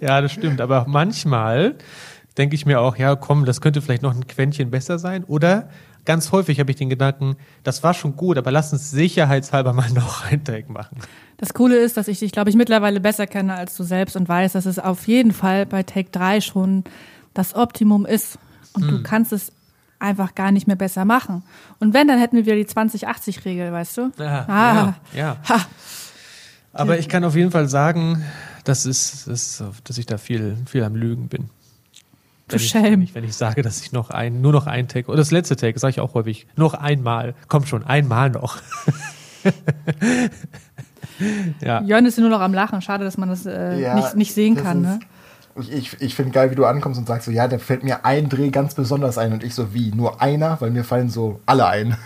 Ja, 0.00 0.20
das 0.20 0.32
stimmt, 0.32 0.60
aber 0.60 0.86
manchmal 0.88 1.74
denke 2.34 2.54
ich 2.54 2.66
mir 2.66 2.80
auch, 2.80 2.96
ja, 2.96 3.14
komm, 3.16 3.44
das 3.44 3.60
könnte 3.60 3.82
vielleicht 3.82 4.02
noch 4.02 4.14
ein 4.14 4.26
Quäntchen 4.26 4.70
besser 4.70 4.98
sein. 4.98 5.24
Oder 5.24 5.68
ganz 6.04 6.32
häufig 6.32 6.58
habe 6.60 6.70
ich 6.70 6.76
den 6.76 6.90
Gedanken, 6.90 7.36
das 7.64 7.82
war 7.82 7.94
schon 7.94 8.16
gut, 8.16 8.38
aber 8.38 8.50
lass 8.50 8.72
uns 8.72 8.90
sicherheitshalber 8.90 9.72
mal 9.72 9.90
noch 9.94 10.24
ein 10.30 10.44
Take 10.44 10.70
machen. 10.72 10.98
Das 11.36 11.54
Coole 11.54 11.76
ist, 11.76 11.96
dass 11.96 12.08
ich 12.08 12.18
dich, 12.20 12.32
glaube 12.32 12.50
ich, 12.50 12.56
mittlerweile 12.56 13.00
besser 13.00 13.26
kenne 13.26 13.54
als 13.54 13.76
du 13.76 13.82
selbst 13.82 14.16
und 14.16 14.28
weiß, 14.28 14.52
dass 14.52 14.66
es 14.66 14.78
auf 14.78 15.06
jeden 15.08 15.32
Fall 15.32 15.66
bei 15.66 15.82
Take 15.82 16.10
3 16.10 16.40
schon 16.40 16.84
das 17.34 17.54
Optimum 17.54 18.06
ist. 18.06 18.38
Und 18.74 18.82
hm. 18.82 18.90
du 18.90 19.02
kannst 19.02 19.32
es 19.32 19.52
einfach 19.98 20.34
gar 20.34 20.52
nicht 20.52 20.66
mehr 20.66 20.76
besser 20.76 21.04
machen. 21.04 21.42
Und 21.78 21.94
wenn, 21.94 22.08
dann 22.08 22.18
hätten 22.18 22.36
wir 22.36 22.44
wieder 22.44 22.56
die 22.56 22.66
20-80-Regel, 22.66 23.72
weißt 23.72 23.96
du? 23.98 24.12
Ja, 24.18 24.44
ah. 24.48 24.94
ja, 25.14 25.36
ja. 25.48 25.60
Aber 26.72 26.98
ich 26.98 27.08
kann 27.08 27.24
auf 27.24 27.36
jeden 27.36 27.50
Fall 27.50 27.68
sagen, 27.68 28.24
dass, 28.64 28.86
ist, 28.86 29.28
dass, 29.28 29.62
dass 29.84 29.98
ich 29.98 30.06
da 30.06 30.18
viel, 30.18 30.56
viel 30.66 30.82
am 30.82 30.96
Lügen 30.96 31.28
bin. 31.28 31.50
Du 32.52 32.58
wenn 32.58 32.84
wenn, 32.84 33.02
ich, 33.02 33.14
wenn 33.14 33.24
ich 33.24 33.34
sage, 33.34 33.62
dass 33.62 33.80
ich 33.80 33.92
noch 33.92 34.10
ein, 34.10 34.40
nur 34.40 34.52
noch 34.52 34.66
ein 34.66 34.88
Take, 34.88 35.08
oder 35.08 35.18
das 35.18 35.30
letzte 35.30 35.56
Take, 35.56 35.78
sage 35.78 35.92
ich 35.92 36.00
auch 36.00 36.14
häufig, 36.14 36.46
noch 36.56 36.74
einmal, 36.74 37.34
komm 37.48 37.66
schon, 37.66 37.84
einmal 37.84 38.30
noch. 38.30 38.58
ja. 41.60 41.82
Jörn 41.82 42.06
ist 42.06 42.18
nur 42.18 42.28
noch 42.28 42.40
am 42.40 42.54
Lachen. 42.54 42.82
Schade, 42.82 43.04
dass 43.04 43.18
man 43.18 43.28
das 43.28 43.46
äh, 43.46 43.80
ja, 43.80 43.94
nicht, 43.94 44.16
nicht 44.16 44.34
sehen 44.34 44.56
kann. 44.56 44.82
Ne? 44.82 45.00
Ich, 45.56 45.72
ich, 45.72 46.00
ich 46.00 46.14
finde 46.14 46.32
geil, 46.32 46.50
wie 46.50 46.54
du 46.54 46.64
ankommst 46.64 46.98
und 46.98 47.06
sagst 47.06 47.26
so, 47.26 47.32
ja, 47.32 47.48
da 47.48 47.58
fällt 47.58 47.84
mir 47.84 48.04
ein 48.04 48.28
Dreh 48.28 48.50
ganz 48.50 48.74
besonders 48.74 49.18
ein. 49.18 49.32
Und 49.32 49.44
ich 49.44 49.54
so, 49.54 49.74
wie? 49.74 49.92
Nur 49.92 50.20
einer? 50.20 50.60
Weil 50.60 50.70
mir 50.70 50.84
fallen 50.84 51.10
so 51.10 51.40
alle 51.46 51.66
ein. 51.66 51.96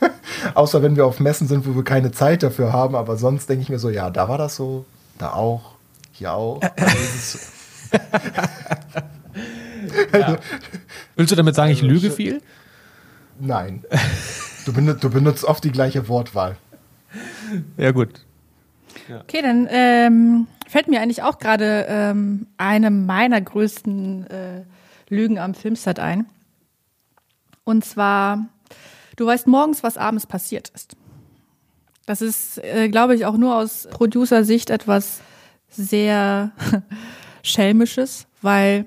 Außer 0.54 0.82
wenn 0.82 0.96
wir 0.96 1.06
auf 1.06 1.20
Messen 1.20 1.48
sind, 1.48 1.66
wo 1.66 1.74
wir 1.74 1.84
keine 1.84 2.12
Zeit 2.12 2.42
dafür 2.42 2.72
haben. 2.72 2.94
Aber 2.94 3.16
sonst 3.16 3.48
denke 3.48 3.62
ich 3.62 3.68
mir 3.68 3.78
so, 3.78 3.90
ja, 3.90 4.10
da 4.10 4.28
war 4.28 4.38
das 4.38 4.56
so, 4.56 4.84
da 5.18 5.32
auch, 5.32 5.72
hier 6.12 6.32
auch. 6.32 6.60
Also 7.92 9.13
ja. 10.12 10.38
Willst 11.16 11.32
du 11.32 11.36
damit 11.36 11.54
sagen, 11.54 11.70
ich 11.72 11.82
also, 11.82 11.88
lüge 11.88 12.10
viel? 12.10 12.42
Nein. 13.38 13.84
Du, 14.64 14.72
benutzt, 14.72 15.04
du 15.04 15.10
benutzt 15.10 15.44
oft 15.44 15.62
die 15.64 15.72
gleiche 15.72 16.08
Wortwahl. 16.08 16.56
Ja, 17.76 17.90
gut. 17.90 18.24
Ja. 19.08 19.20
Okay, 19.20 19.42
dann 19.42 19.68
ähm, 19.70 20.46
fällt 20.66 20.88
mir 20.88 21.00
eigentlich 21.00 21.22
auch 21.22 21.38
gerade 21.38 21.86
ähm, 21.88 22.46
eine 22.56 22.90
meiner 22.90 23.40
größten 23.40 24.26
äh, 24.30 24.62
Lügen 25.08 25.38
am 25.38 25.54
Filmset 25.54 25.98
ein. 25.98 26.26
Und 27.64 27.84
zwar, 27.84 28.46
du 29.16 29.26
weißt 29.26 29.46
morgens, 29.46 29.82
was 29.82 29.96
abends 29.96 30.26
passiert 30.26 30.70
ist. 30.74 30.96
Das 32.06 32.20
ist, 32.20 32.58
äh, 32.58 32.88
glaube 32.88 33.14
ich, 33.14 33.24
auch 33.26 33.36
nur 33.36 33.56
aus 33.56 33.88
Producer-Sicht 33.90 34.70
etwas 34.70 35.20
sehr 35.70 36.52
schelmisches, 37.42 38.26
weil 38.42 38.86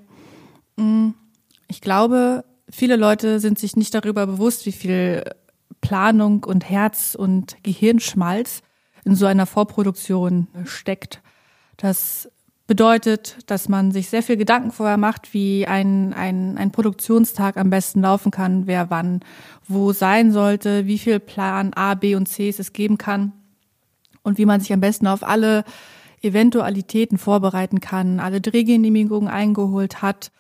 ich 1.68 1.82
glaube, 1.82 2.46
viele 2.70 2.96
Leute 2.96 3.40
sind 3.40 3.60
sich 3.60 3.76
nicht 3.76 3.94
darüber 3.94 4.26
bewusst, 4.28 4.66
wie 4.66 4.72
viel 4.72 5.24
Planung 5.82 6.44
und 6.44 6.70
Herz 6.70 7.16
und 7.16 7.58
Gehirnschmalz 7.64 8.62
in 9.06 9.16
so 9.16 9.26
einer 9.26 9.46
Vorproduktion 9.46 10.48
steckt. 10.66 11.22
Das 11.78 12.30
bedeutet, 12.66 13.38
dass 13.48 13.70
man 13.70 13.92
sich 13.92 14.10
sehr 14.10 14.24
viel 14.24 14.36
Gedanken 14.36 14.72
vorher 14.72 14.98
macht, 14.98 15.34
wie 15.34 15.66
ein, 15.66 16.14
ein, 16.14 16.58
ein 16.58 16.72
Produktionstag 16.72 17.56
am 17.56 17.70
besten 17.70 18.02
laufen 18.02 18.32
kann, 18.32 18.68
wer 18.68 18.90
wann 18.90 19.22
wo 19.68 19.94
sein 19.94 20.32
sollte, 20.32 20.86
wie 20.86 20.98
viel 20.98 21.20
Plan 21.20 21.74
A, 21.74 21.94
B 21.94 22.16
und 22.16 22.28
C 22.28 22.50
es 22.50 22.74
geben 22.74 22.98
kann 22.98 23.32
und 24.22 24.38
wie 24.38 24.46
man 24.46 24.60
sich 24.60 24.74
am 24.74 24.82
besten 24.82 25.08
auf 25.08 25.24
alle 25.24 25.64
Eventualitäten 26.22 27.18
vorbereiten 27.18 27.80
kann, 27.80 28.20
alle 28.20 28.42
Drehgenehmigungen 28.42 29.30
eingeholt 29.30 30.02
hat 30.02 30.32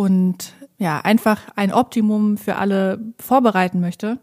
und 0.00 0.54
ja, 0.78 1.00
einfach 1.00 1.42
ein 1.56 1.74
Optimum 1.74 2.38
für 2.38 2.56
alle 2.56 3.12
vorbereiten 3.18 3.80
möchte. 3.80 4.18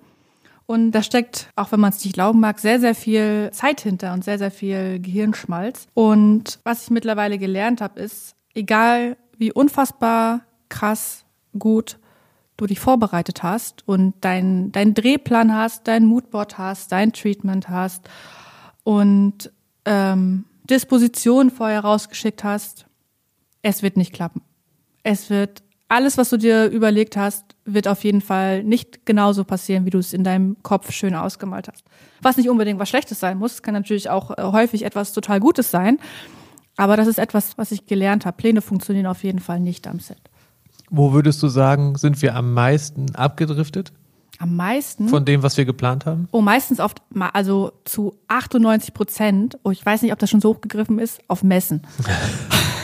Und 0.65 0.89
da 0.91 1.03
steckt, 1.03 1.51
auch 1.55 1.71
wenn 1.71 1.79
man 1.79 1.91
es 1.91 2.03
nicht 2.03 2.15
glauben 2.15 2.39
mag, 2.39 2.57
sehr, 2.57 2.79
sehr 2.79 2.95
viel 2.95 3.51
Zeit 3.53 3.81
hinter 3.81 4.13
und 4.13 4.23
sehr, 4.23 4.39
sehr 4.39 4.49
viel 4.49 4.99
Gehirnschmalz. 4.99 5.87
Und 5.93 6.59
was 6.63 6.85
ich 6.85 6.89
mittlerweile 6.89 7.37
gelernt 7.37 7.79
habe, 7.79 7.99
ist, 7.99 8.35
egal 8.55 9.17
wie 9.37 9.51
unfassbar 9.51 10.41
krass 10.67 11.25
gut 11.59 11.99
du 12.57 12.65
dich 12.65 12.79
vorbereitet 12.79 13.43
hast 13.43 13.87
und 13.87 14.15
dein, 14.21 14.71
dein 14.71 14.95
Drehplan 14.95 15.53
hast, 15.53 15.87
dein 15.87 16.05
Moodboard 16.05 16.57
hast, 16.57 16.91
dein 16.91 17.13
Treatment 17.13 17.69
hast 17.69 18.09
und 18.83 19.51
ähm, 19.85 20.45
Disposition 20.63 21.51
vorher 21.51 21.81
rausgeschickt 21.81 22.43
hast, 22.43 22.87
es 23.61 23.83
wird 23.83 23.95
nicht 23.95 24.11
klappen. 24.11 24.41
Es 25.03 25.29
wird 25.29 25.61
alles, 25.89 26.17
was 26.17 26.29
du 26.29 26.37
dir 26.37 26.69
überlegt 26.69 27.15
hast, 27.15 27.55
wird 27.65 27.87
auf 27.87 28.03
jeden 28.03 28.21
Fall 28.21 28.63
nicht 28.63 29.05
genauso 29.05 29.43
passieren, 29.43 29.85
wie 29.85 29.89
du 29.89 29.99
es 29.99 30.13
in 30.13 30.23
deinem 30.23 30.61
Kopf 30.63 30.91
schön 30.91 31.15
ausgemalt 31.15 31.67
hast. 31.69 31.83
Was 32.21 32.37
nicht 32.37 32.49
unbedingt 32.49 32.79
was 32.79 32.89
Schlechtes 32.89 33.19
sein 33.19 33.37
muss, 33.37 33.61
kann 33.61 33.73
natürlich 33.73 34.09
auch 34.09 34.37
äh, 34.37 34.41
häufig 34.41 34.83
etwas 34.83 35.13
total 35.13 35.39
Gutes 35.39 35.71
sein. 35.71 35.99
Aber 36.75 36.97
das 36.97 37.07
ist 37.07 37.19
etwas, 37.19 37.57
was 37.57 37.71
ich 37.71 37.85
gelernt 37.85 38.25
habe. 38.25 38.37
Pläne 38.37 38.61
funktionieren 38.61 39.07
auf 39.07 39.23
jeden 39.23 39.39
Fall 39.39 39.59
nicht 39.59 39.87
am 39.87 39.99
Set. 39.99 40.19
Wo 40.89 41.11
würdest 41.13 41.41
du 41.41 41.47
sagen, 41.47 41.95
sind 41.95 42.21
wir 42.21 42.35
am 42.35 42.53
meisten 42.53 43.15
abgedriftet? 43.15 43.91
Am 44.39 44.55
meisten? 44.55 45.09
Von 45.09 45.25
dem, 45.25 45.41
was 45.41 45.57
wir 45.57 45.65
geplant 45.65 46.05
haben? 46.05 46.27
Oh, 46.31 46.41
meistens 46.41 46.79
oft, 46.79 47.01
also 47.33 47.71
zu 47.85 48.15
98 48.27 48.93
Prozent, 48.93 49.57
oh, 49.63 49.71
ich 49.71 49.83
weiß 49.83 50.03
nicht, 50.03 50.13
ob 50.13 50.19
das 50.19 50.29
schon 50.29 50.41
so 50.41 50.49
hochgegriffen 50.49 50.99
ist, 50.99 51.19
auf 51.27 51.43
Messen. 51.43 51.81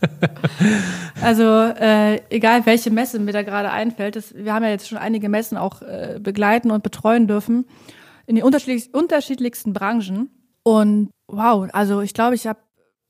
also 1.22 1.42
äh, 1.42 2.20
egal 2.30 2.66
welche 2.66 2.90
Messe 2.90 3.18
mir 3.18 3.32
da 3.32 3.42
gerade 3.42 3.70
einfällt, 3.70 4.16
das, 4.16 4.34
wir 4.34 4.52
haben 4.52 4.64
ja 4.64 4.70
jetzt 4.70 4.88
schon 4.88 4.98
einige 4.98 5.28
Messen 5.28 5.56
auch 5.56 5.82
äh, 5.82 6.18
begleiten 6.20 6.70
und 6.70 6.82
betreuen 6.82 7.26
dürfen 7.26 7.66
in 8.26 8.36
den 8.36 8.44
unterschiedlich, 8.44 8.92
unterschiedlichsten 8.92 9.72
Branchen. 9.72 10.30
Und 10.62 11.10
wow, 11.28 11.68
also 11.72 12.00
ich 12.00 12.12
glaube, 12.12 12.34
ich 12.34 12.46
habe 12.46 12.58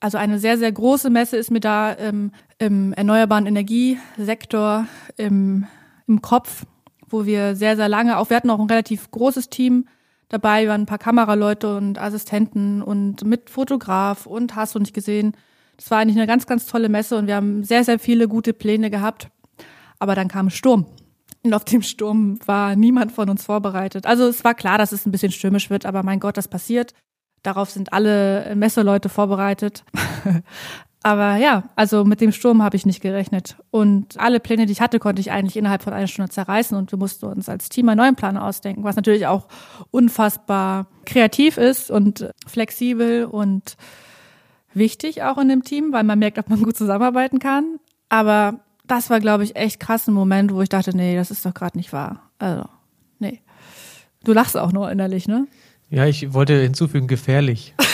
also 0.01 0.19
eine 0.19 0.39
sehr, 0.39 0.59
sehr 0.59 0.71
große 0.73 1.11
Messe 1.11 1.37
ist 1.37 1.51
mir 1.51 1.61
da 1.61 1.93
im, 1.93 2.33
im 2.59 2.93
erneuerbaren 2.93 3.47
Energiesektor 3.47 4.87
im, 5.17 5.67
im 6.07 6.21
Kopf, 6.21 6.65
wo 7.09 7.25
wir 7.25 7.57
sehr, 7.57 7.77
sehr 7.77 7.89
lange, 7.89 8.19
auch 8.19 8.29
wir 8.31 8.37
hatten 8.37 8.51
auch 8.51 8.61
ein 8.61 8.69
relativ 8.69 9.11
großes 9.11 9.49
Team 9.49 9.87
dabei, 10.29 10.63
wir 10.63 10.71
waren 10.71 10.83
ein 10.83 10.87
paar 10.87 10.99
Kameraleute 10.99 11.77
und 11.77 11.99
Assistenten 11.99 12.83
und 12.83 13.25
mit 13.25 13.49
Fotograf 13.49 14.27
und 14.27 14.55
hast 14.55 14.75
du 14.75 14.79
nicht 14.79 14.95
gesehen. 14.95 15.33
Das 15.77 15.91
war 15.91 15.99
eigentlich 15.99 16.17
eine 16.17 16.27
ganz, 16.27 16.47
ganz 16.47 16.67
tolle 16.67 16.89
Messe 16.89 17.17
und 17.17 17.27
wir 17.27 17.37
haben 17.37 17.65
sehr, 17.65 17.85
sehr 17.85 17.99
viele 17.99 18.29
gute 18.29 18.53
Pläne 18.53 18.91
gehabt. 18.91 19.29
Aber 19.99 20.15
dann 20.15 20.29
kam 20.29 20.51
Sturm. 20.51 20.87
Und 21.43 21.55
auf 21.55 21.65
dem 21.65 21.83
Sturm 21.83 22.39
war 22.47 22.75
niemand 22.77 23.13
von 23.13 23.31
uns 23.31 23.45
vorbereitet. 23.45 24.07
Also 24.07 24.27
es 24.27 24.43
war 24.43 24.55
klar, 24.55 24.79
dass 24.79 24.93
es 24.93 25.07
ein 25.07 25.13
bisschen 25.13 25.33
stürmisch 25.33 25.71
wird, 25.71 25.87
aber 25.87 26.03
mein 26.03 26.21
Gott, 26.21 26.37
das 26.37 26.49
passiert. 26.49 26.93
Darauf 27.43 27.71
sind 27.71 27.93
alle 27.93 28.55
Messeleute 28.57 29.09
vorbereitet. 29.09 29.85
Aber 31.07 31.37
ja, 31.37 31.63
also 31.77 32.05
mit 32.05 32.21
dem 32.21 32.33
Sturm 32.33 32.65
habe 32.65 32.75
ich 32.75 32.85
nicht 32.85 33.01
gerechnet. 33.01 33.55
Und 33.71 34.19
alle 34.19 34.41
Pläne, 34.41 34.67
die 34.67 34.73
ich 34.73 34.81
hatte, 34.81 34.99
konnte 34.99 35.21
ich 35.21 35.31
eigentlich 35.31 35.57
innerhalb 35.57 35.85
von 35.85 35.93
einer 35.93 36.09
Stunde 36.09 36.33
zerreißen. 36.33 36.77
Und 36.77 36.91
wir 36.91 36.99
mussten 36.99 37.27
uns 37.27 37.49
als 37.49 37.69
Team 37.69 37.89
einen 37.89 37.99
neuen 37.99 38.17
Plan 38.17 38.37
ausdenken, 38.37 38.83
was 38.83 38.97
natürlich 38.97 39.29
auch 39.29 39.47
unfassbar 39.93 40.89
kreativ 41.05 41.59
ist 41.59 41.93
und 41.93 42.29
flexibel 42.45 43.25
und 43.25 43.77
wichtig 44.77 45.23
auch 45.23 45.39
in 45.39 45.49
dem 45.49 45.65
Team, 45.65 45.93
weil 45.93 46.05
man 46.05 46.19
merkt, 46.19 46.39
ob 46.39 46.49
man 46.49 46.63
gut 46.63 46.77
zusammenarbeiten 46.77 47.39
kann. 47.39 47.79
Aber 48.09 48.61
das 48.87 49.11
war, 49.11 49.21
glaube 49.21 49.45
ich, 49.45 49.57
echt 49.57 49.81
krass 49.81 50.07
ein 50.07 50.15
Moment, 50.15 50.53
wo 50.53 50.63
ich 50.63 50.69
dachte, 50.69 50.97
nee, 50.97 51.17
das 51.17 51.31
ist 51.31 51.45
doch 51.45 51.55
gerade 51.55 51.77
nicht 51.77 51.93
wahr. 51.93 52.31
Also, 52.39 52.65
nee. 53.19 53.41
Du 54.25 54.33
lachst 54.33 54.57
auch 54.57 54.73
nur 54.73 54.91
innerlich, 54.91 55.27
ne? 55.29 55.47
Ja, 55.89 56.07
ich 56.07 56.33
wollte 56.33 56.61
hinzufügen, 56.61 57.07
gefährlich. 57.07 57.75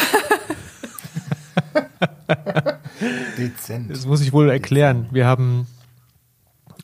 Dezent. 3.39 3.91
Das 3.91 4.07
muss 4.07 4.21
ich 4.21 4.33
wohl 4.33 4.49
erklären. 4.51 5.07
Wir 5.11 5.27
haben 5.27 5.67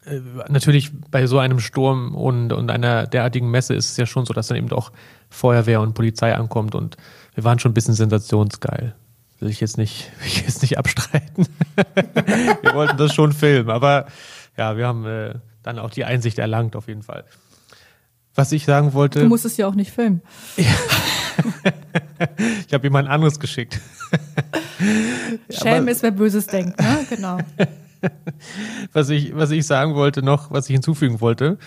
äh, 0.05 0.21
natürlich 0.49 0.91
bei 1.11 1.27
so 1.27 1.39
einem 1.39 1.61
Sturm 1.61 2.15
und, 2.15 2.53
und 2.53 2.71
einer 2.71 3.07
derartigen 3.07 3.51
Messe 3.51 3.75
ist 3.75 3.91
es 3.91 3.97
ja 3.97 4.07
schon 4.07 4.27
so, 4.27 4.35
dass 4.35 4.49
dann 4.49 4.59
eben 4.59 4.71
auch 4.73 4.93
Feuerwehr 5.31 5.81
und 5.81 5.95
Polizei 5.95 6.35
ankommt 6.35 6.75
und 6.75 6.97
wir 7.35 7.45
waren 7.45 7.59
schon 7.59 7.71
ein 7.71 7.75
bisschen 7.75 7.95
sensationsgeil. 7.95 8.95
Will 9.41 9.51
ich 9.51 9.61
jetzt 9.61 9.79
nicht, 9.79 10.11
will 10.21 10.27
ich 10.27 10.43
jetzt 10.43 10.63
nicht 10.63 10.79
abstreiten. 10.79 11.47
wir 12.63 12.75
wollten 12.75 12.97
das 12.97 13.15
schon 13.15 13.33
filmen, 13.33 13.71
aber 13.71 14.07
ja, 14.57 14.77
wir 14.77 14.87
haben 14.87 15.07
äh, 15.07 15.35
dann 15.63 15.79
auch 15.79 15.91
die 15.91 16.05
Einsicht 16.05 16.39
erlangt 16.39 16.75
auf 16.77 16.89
jeden 16.89 17.03
Fall. 17.03 17.25
Was 18.35 18.53
ich 18.53 18.65
sagen 18.65 18.95
wollte. 18.95 19.21
Du 19.21 19.27
musst 19.27 19.45
es 19.45 19.57
ja 19.57 19.67
auch 19.67 19.75
nicht 19.75 19.91
filmen. 19.91 20.23
ich 20.57 20.67
habe 22.73 22.85
jemand 22.85 23.09
anderes 23.09 23.41
geschickt. 23.41 23.81
Schelm 25.51 25.89
ist, 25.89 26.03
wer 26.03 26.13
Böses 26.13 26.47
denkt, 26.47 26.81
ne? 26.81 27.05
Genau. 27.09 27.39
was 28.93 29.11
ich, 29.11 29.35
was 29.35 29.51
ich 29.51 29.67
sagen 29.67 29.95
wollte 29.97 30.23
noch, 30.23 30.53
was 30.53 30.69
ich 30.69 30.75
hinzufügen 30.75 31.21
wollte, 31.21 31.59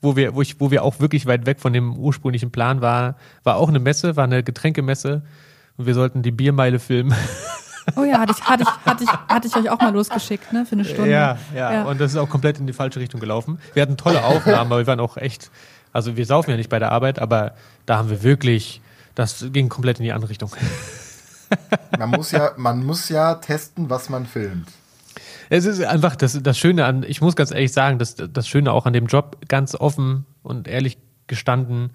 wo 0.00 0.16
wir, 0.16 0.34
wo 0.34 0.40
ich, 0.40 0.58
wo 0.58 0.70
wir 0.70 0.84
auch 0.84 1.00
wirklich 1.00 1.26
weit 1.26 1.44
weg 1.44 1.60
von 1.60 1.74
dem 1.74 1.98
ursprünglichen 1.98 2.50
Plan 2.50 2.80
war, 2.80 3.16
war 3.42 3.56
auch 3.56 3.68
eine 3.68 3.78
Messe, 3.78 4.16
war 4.16 4.24
eine 4.24 4.42
Getränkemesse 4.42 5.22
und 5.76 5.86
wir 5.86 5.94
sollten 5.94 6.22
die 6.22 6.30
Biermeile 6.30 6.78
filmen. 6.78 7.14
Oh 7.94 8.02
ja, 8.02 8.18
hatte 8.18 8.32
ich, 8.36 8.42
hatte 8.42 8.64
ich, 8.64 8.84
hatte 8.84 9.04
ich, 9.04 9.10
hatte 9.10 9.46
ich 9.46 9.56
euch 9.56 9.70
auch 9.70 9.78
mal 9.78 9.92
losgeschickt, 9.92 10.52
ne, 10.52 10.66
für 10.66 10.72
eine 10.72 10.84
Stunde. 10.84 11.08
Ja, 11.08 11.38
ja, 11.54 11.72
ja, 11.72 11.84
und 11.84 12.00
das 12.00 12.10
ist 12.10 12.16
auch 12.16 12.28
komplett 12.28 12.58
in 12.58 12.66
die 12.66 12.72
falsche 12.72 12.98
Richtung 12.98 13.20
gelaufen. 13.20 13.60
Wir 13.74 13.82
hatten 13.82 13.96
tolle 13.96 14.24
Aufnahmen, 14.24 14.72
aber 14.72 14.78
wir 14.78 14.86
waren 14.88 14.98
auch 14.98 15.16
echt, 15.16 15.52
also 15.92 16.16
wir 16.16 16.26
saufen 16.26 16.50
ja 16.50 16.56
nicht 16.56 16.68
bei 16.68 16.80
der 16.80 16.90
Arbeit, 16.90 17.20
aber 17.20 17.54
da 17.86 17.98
haben 17.98 18.10
wir 18.10 18.24
wirklich, 18.24 18.80
das 19.14 19.46
ging 19.52 19.68
komplett 19.68 20.00
in 20.00 20.04
die 20.04 20.12
andere 20.12 20.30
Richtung. 20.30 20.50
Man 21.96 22.10
muss 22.10 22.32
ja, 22.32 22.52
man 22.56 22.84
muss 22.84 23.08
ja 23.08 23.36
testen, 23.36 23.88
was 23.88 24.08
man 24.08 24.26
filmt. 24.26 24.68
Es 25.48 25.64
ist 25.64 25.80
einfach 25.80 26.16
das, 26.16 26.42
das 26.42 26.58
Schöne 26.58 26.84
an, 26.84 27.04
ich 27.06 27.20
muss 27.20 27.36
ganz 27.36 27.52
ehrlich 27.52 27.72
sagen, 27.72 27.98
das, 27.98 28.16
das 28.16 28.48
Schöne 28.48 28.72
auch 28.72 28.84
an 28.84 28.92
dem 28.92 29.06
Job, 29.06 29.38
ganz 29.48 29.76
offen 29.76 30.26
und 30.42 30.66
ehrlich 30.66 30.98
gestanden, 31.28 31.90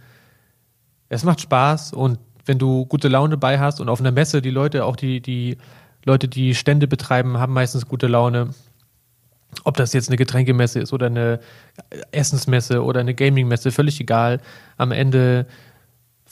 es 1.10 1.24
macht 1.26 1.42
Spaß 1.42 1.92
und 1.92 2.20
wenn 2.46 2.60
du 2.60 2.86
gute 2.86 3.08
Laune 3.08 3.38
bei 3.38 3.60
hast 3.60 3.80
und 3.80 3.90
auf 3.90 4.00
einer 4.00 4.12
Messe, 4.12 4.42
die 4.42 4.50
Leute, 4.50 4.86
auch 4.86 4.96
die, 4.96 5.22
die 5.22 5.58
Leute, 6.06 6.28
die 6.28 6.56
Stände 6.56 6.88
betreiben, 6.88 7.38
haben 7.38 7.54
meistens 7.54 7.88
gute 7.88 8.08
Laune 8.08 8.50
ob 9.64 9.78
das 9.78 9.94
jetzt 9.94 10.10
eine 10.10 10.18
Getränkemesse 10.18 10.80
ist 10.80 10.94
oder 10.94 11.08
eine 11.08 11.40
Essensmesse 12.12 12.84
oder 12.84 13.02
eine 13.02 13.14
Gamingmesse, 13.14 13.72
völlig 13.72 14.00
egal. 14.00 14.40
Am 14.78 14.92
Ende 14.92 15.46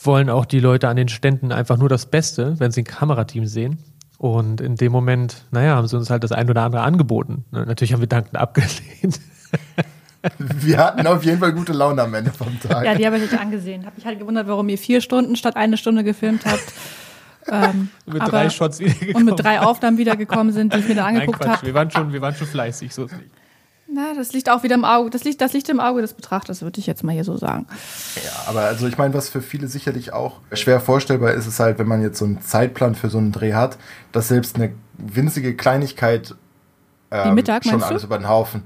wollen 0.02 0.30
auch 0.30 0.46
die 0.46 0.60
Leute 0.60 0.88
an 0.88 0.96
den 0.96 1.08
Ständen 1.08 1.52
einfach 1.52 1.76
nur 1.76 1.88
das 1.88 2.06
Beste, 2.06 2.58
wenn 2.58 2.72
sie 2.72 2.82
ein 2.82 2.84
Kamerateam 2.84 3.46
sehen. 3.46 3.78
Und 4.18 4.60
in 4.60 4.76
dem 4.76 4.92
Moment, 4.92 5.44
naja, 5.50 5.76
haben 5.76 5.86
sie 5.86 5.96
uns 5.96 6.10
halt 6.10 6.24
das 6.24 6.32
ein 6.32 6.50
oder 6.50 6.62
andere 6.62 6.82
angeboten. 6.82 7.44
Ne, 7.52 7.64
natürlich 7.64 7.92
haben 7.92 8.00
wir 8.00 8.08
dankend 8.08 8.36
abgelehnt. 8.36 9.20
Wir 10.38 10.78
hatten 10.78 11.06
auf 11.06 11.24
jeden 11.24 11.38
Fall 11.38 11.52
gute 11.52 11.72
Laune 11.72 12.02
am 12.02 12.12
Ende 12.14 12.30
vom 12.30 12.58
Tag. 12.60 12.84
Ja, 12.84 12.94
die 12.94 13.06
habe 13.06 13.18
ich 13.18 13.32
euch 13.32 13.38
angesehen. 13.38 13.86
Habe 13.86 13.96
mich 13.96 14.04
halt 14.04 14.18
gewundert, 14.18 14.46
warum 14.48 14.68
ihr 14.68 14.78
vier 14.78 15.00
Stunden 15.00 15.36
statt 15.36 15.56
eine 15.56 15.76
Stunde 15.76 16.04
gefilmt 16.04 16.44
habt. 16.44 16.72
Ähm, 17.48 17.88
mit 18.06 18.20
aber, 18.20 18.30
drei 18.30 18.50
Shots 18.50 18.80
wiedergekommen. 18.80 19.16
Und 19.16 19.24
mit 19.24 19.44
drei 19.44 19.60
Aufnahmen 19.60 19.98
wiedergekommen 19.98 20.52
sind, 20.52 20.74
die 20.74 20.78
ich 20.78 20.88
mir 20.88 20.94
da 20.94 21.06
angeguckt 21.06 21.46
habe. 21.46 21.66
Wir 21.66 21.74
waren 21.74 21.90
schon, 21.90 22.12
wir 22.12 22.20
waren 22.20 22.34
schon 22.34 22.46
fleißig, 22.46 22.94
so 22.94 23.06
ist 23.06 23.12
nicht. 23.12 23.30
Na, 23.92 24.14
das 24.14 24.32
liegt 24.32 24.48
auch 24.48 24.62
wieder 24.62 24.76
im 24.76 24.84
Auge. 24.84 25.10
Das 25.10 25.24
liegt, 25.24 25.40
das 25.40 25.52
liegt 25.52 25.68
im 25.68 25.80
Auge 25.80 26.00
des 26.00 26.14
Betrachters, 26.14 26.62
würde 26.62 26.78
ich 26.78 26.86
jetzt 26.86 27.02
mal 27.02 27.12
hier 27.12 27.24
so 27.24 27.36
sagen. 27.36 27.66
Ja, 28.22 28.30
aber 28.46 28.60
also 28.60 28.86
ich 28.86 28.96
meine, 28.98 29.14
was 29.14 29.28
für 29.28 29.42
viele 29.42 29.66
sicherlich 29.66 30.12
auch 30.12 30.36
schwer 30.52 30.80
vorstellbar 30.80 31.32
ist, 31.32 31.46
ist 31.46 31.58
halt, 31.58 31.78
wenn 31.80 31.88
man 31.88 32.00
jetzt 32.00 32.18
so 32.18 32.24
einen 32.24 32.40
Zeitplan 32.40 32.94
für 32.94 33.10
so 33.10 33.18
einen 33.18 33.32
Dreh 33.32 33.54
hat, 33.54 33.78
dass 34.12 34.28
selbst 34.28 34.56
eine 34.56 34.72
winzige 34.96 35.56
Kleinigkeit 35.56 36.36
ähm, 37.10 37.34
Mittag, 37.34 37.64
schon 37.64 37.82
alles 37.82 38.02
du? 38.02 38.06
über 38.06 38.18
den 38.18 38.28
Haufen, 38.28 38.62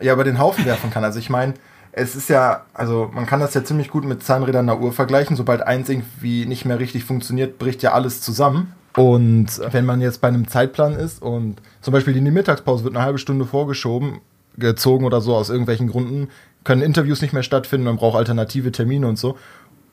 ja, 0.00 0.12
über 0.12 0.24
den 0.24 0.38
Haufen 0.38 0.64
werfen 0.64 0.90
kann. 0.90 1.04
Also 1.04 1.18
ich 1.18 1.30
meine, 1.30 1.54
es 1.92 2.14
ist 2.14 2.28
ja, 2.28 2.66
also 2.74 3.10
man 3.12 3.26
kann 3.26 3.40
das 3.40 3.54
ja 3.54 3.64
ziemlich 3.64 3.88
gut 3.88 4.04
mit 4.04 4.22
Zahnrädern 4.22 4.66
der 4.66 4.80
Uhr 4.80 4.92
vergleichen. 4.92 5.36
Sobald 5.36 5.62
eins 5.62 5.88
irgendwie 5.88 6.44
nicht 6.44 6.64
mehr 6.64 6.78
richtig 6.78 7.04
funktioniert, 7.04 7.58
bricht 7.58 7.82
ja 7.82 7.92
alles 7.92 8.20
zusammen. 8.20 8.72
Und 8.96 9.60
wenn 9.72 9.84
man 9.84 10.00
jetzt 10.00 10.20
bei 10.20 10.28
einem 10.28 10.48
Zeitplan 10.48 10.94
ist 10.94 11.22
und 11.22 11.56
zum 11.80 11.92
Beispiel 11.92 12.16
in 12.16 12.24
die 12.24 12.30
Mittagspause 12.30 12.84
wird 12.84 12.96
eine 12.96 13.04
halbe 13.04 13.18
Stunde 13.18 13.44
vorgeschoben, 13.44 14.20
gezogen 14.56 15.04
oder 15.04 15.20
so 15.20 15.34
aus 15.34 15.50
irgendwelchen 15.50 15.88
Gründen, 15.88 16.28
können 16.64 16.82
Interviews 16.82 17.20
nicht 17.20 17.34
mehr 17.34 17.42
stattfinden, 17.42 17.84
man 17.84 17.96
braucht 17.96 18.16
alternative 18.16 18.72
Termine 18.72 19.06
und 19.06 19.18
so. 19.18 19.36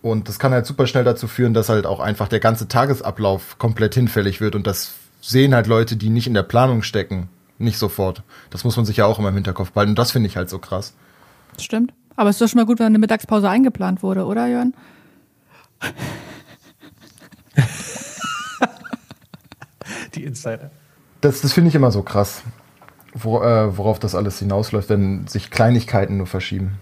Und 0.01 0.27
das 0.27 0.39
kann 0.39 0.51
halt 0.51 0.65
super 0.65 0.87
schnell 0.87 1.03
dazu 1.03 1.27
führen, 1.27 1.53
dass 1.53 1.69
halt 1.69 1.85
auch 1.85 1.99
einfach 1.99 2.27
der 2.27 2.39
ganze 2.39 2.67
Tagesablauf 2.67 3.57
komplett 3.57 3.93
hinfällig 3.93 4.41
wird 4.41 4.55
und 4.55 4.67
das 4.67 4.93
sehen 5.21 5.55
halt 5.55 5.67
Leute, 5.67 5.95
die 5.95 6.09
nicht 6.09 6.27
in 6.27 6.33
der 6.33 6.43
Planung 6.43 6.81
stecken, 6.83 7.29
nicht 7.63 7.77
sofort. 7.77 8.23
Das 8.49 8.63
muss 8.63 8.75
man 8.75 8.85
sich 8.85 8.97
ja 8.97 9.05
auch 9.05 9.19
immer 9.19 9.29
im 9.29 9.35
Hinterkopf 9.35 9.71
behalten 9.71 9.91
und 9.91 9.99
das 9.99 10.11
finde 10.11 10.27
ich 10.27 10.37
halt 10.37 10.49
so 10.49 10.59
krass. 10.59 10.93
Stimmt. 11.59 11.93
Aber 12.15 12.29
es 12.29 12.35
ist 12.35 12.41
doch 12.41 12.47
schon 12.47 12.59
mal 12.59 12.65
gut, 12.65 12.79
wenn 12.79 12.87
eine 12.87 12.99
Mittagspause 12.99 13.49
eingeplant 13.49 14.03
wurde, 14.03 14.25
oder 14.25 14.47
Jörn? 14.47 14.73
Die 20.15 20.23
Insider. 20.23 20.71
Das, 21.21 21.41
das 21.41 21.53
finde 21.53 21.69
ich 21.69 21.75
immer 21.75 21.91
so 21.91 22.03
krass, 22.03 22.43
wo, 23.13 23.41
äh, 23.41 23.77
worauf 23.77 23.99
das 23.99 24.15
alles 24.15 24.39
hinausläuft, 24.39 24.89
wenn 24.89 25.27
sich 25.27 25.49
Kleinigkeiten 25.49 26.17
nur 26.17 26.27
verschieben. 26.27 26.77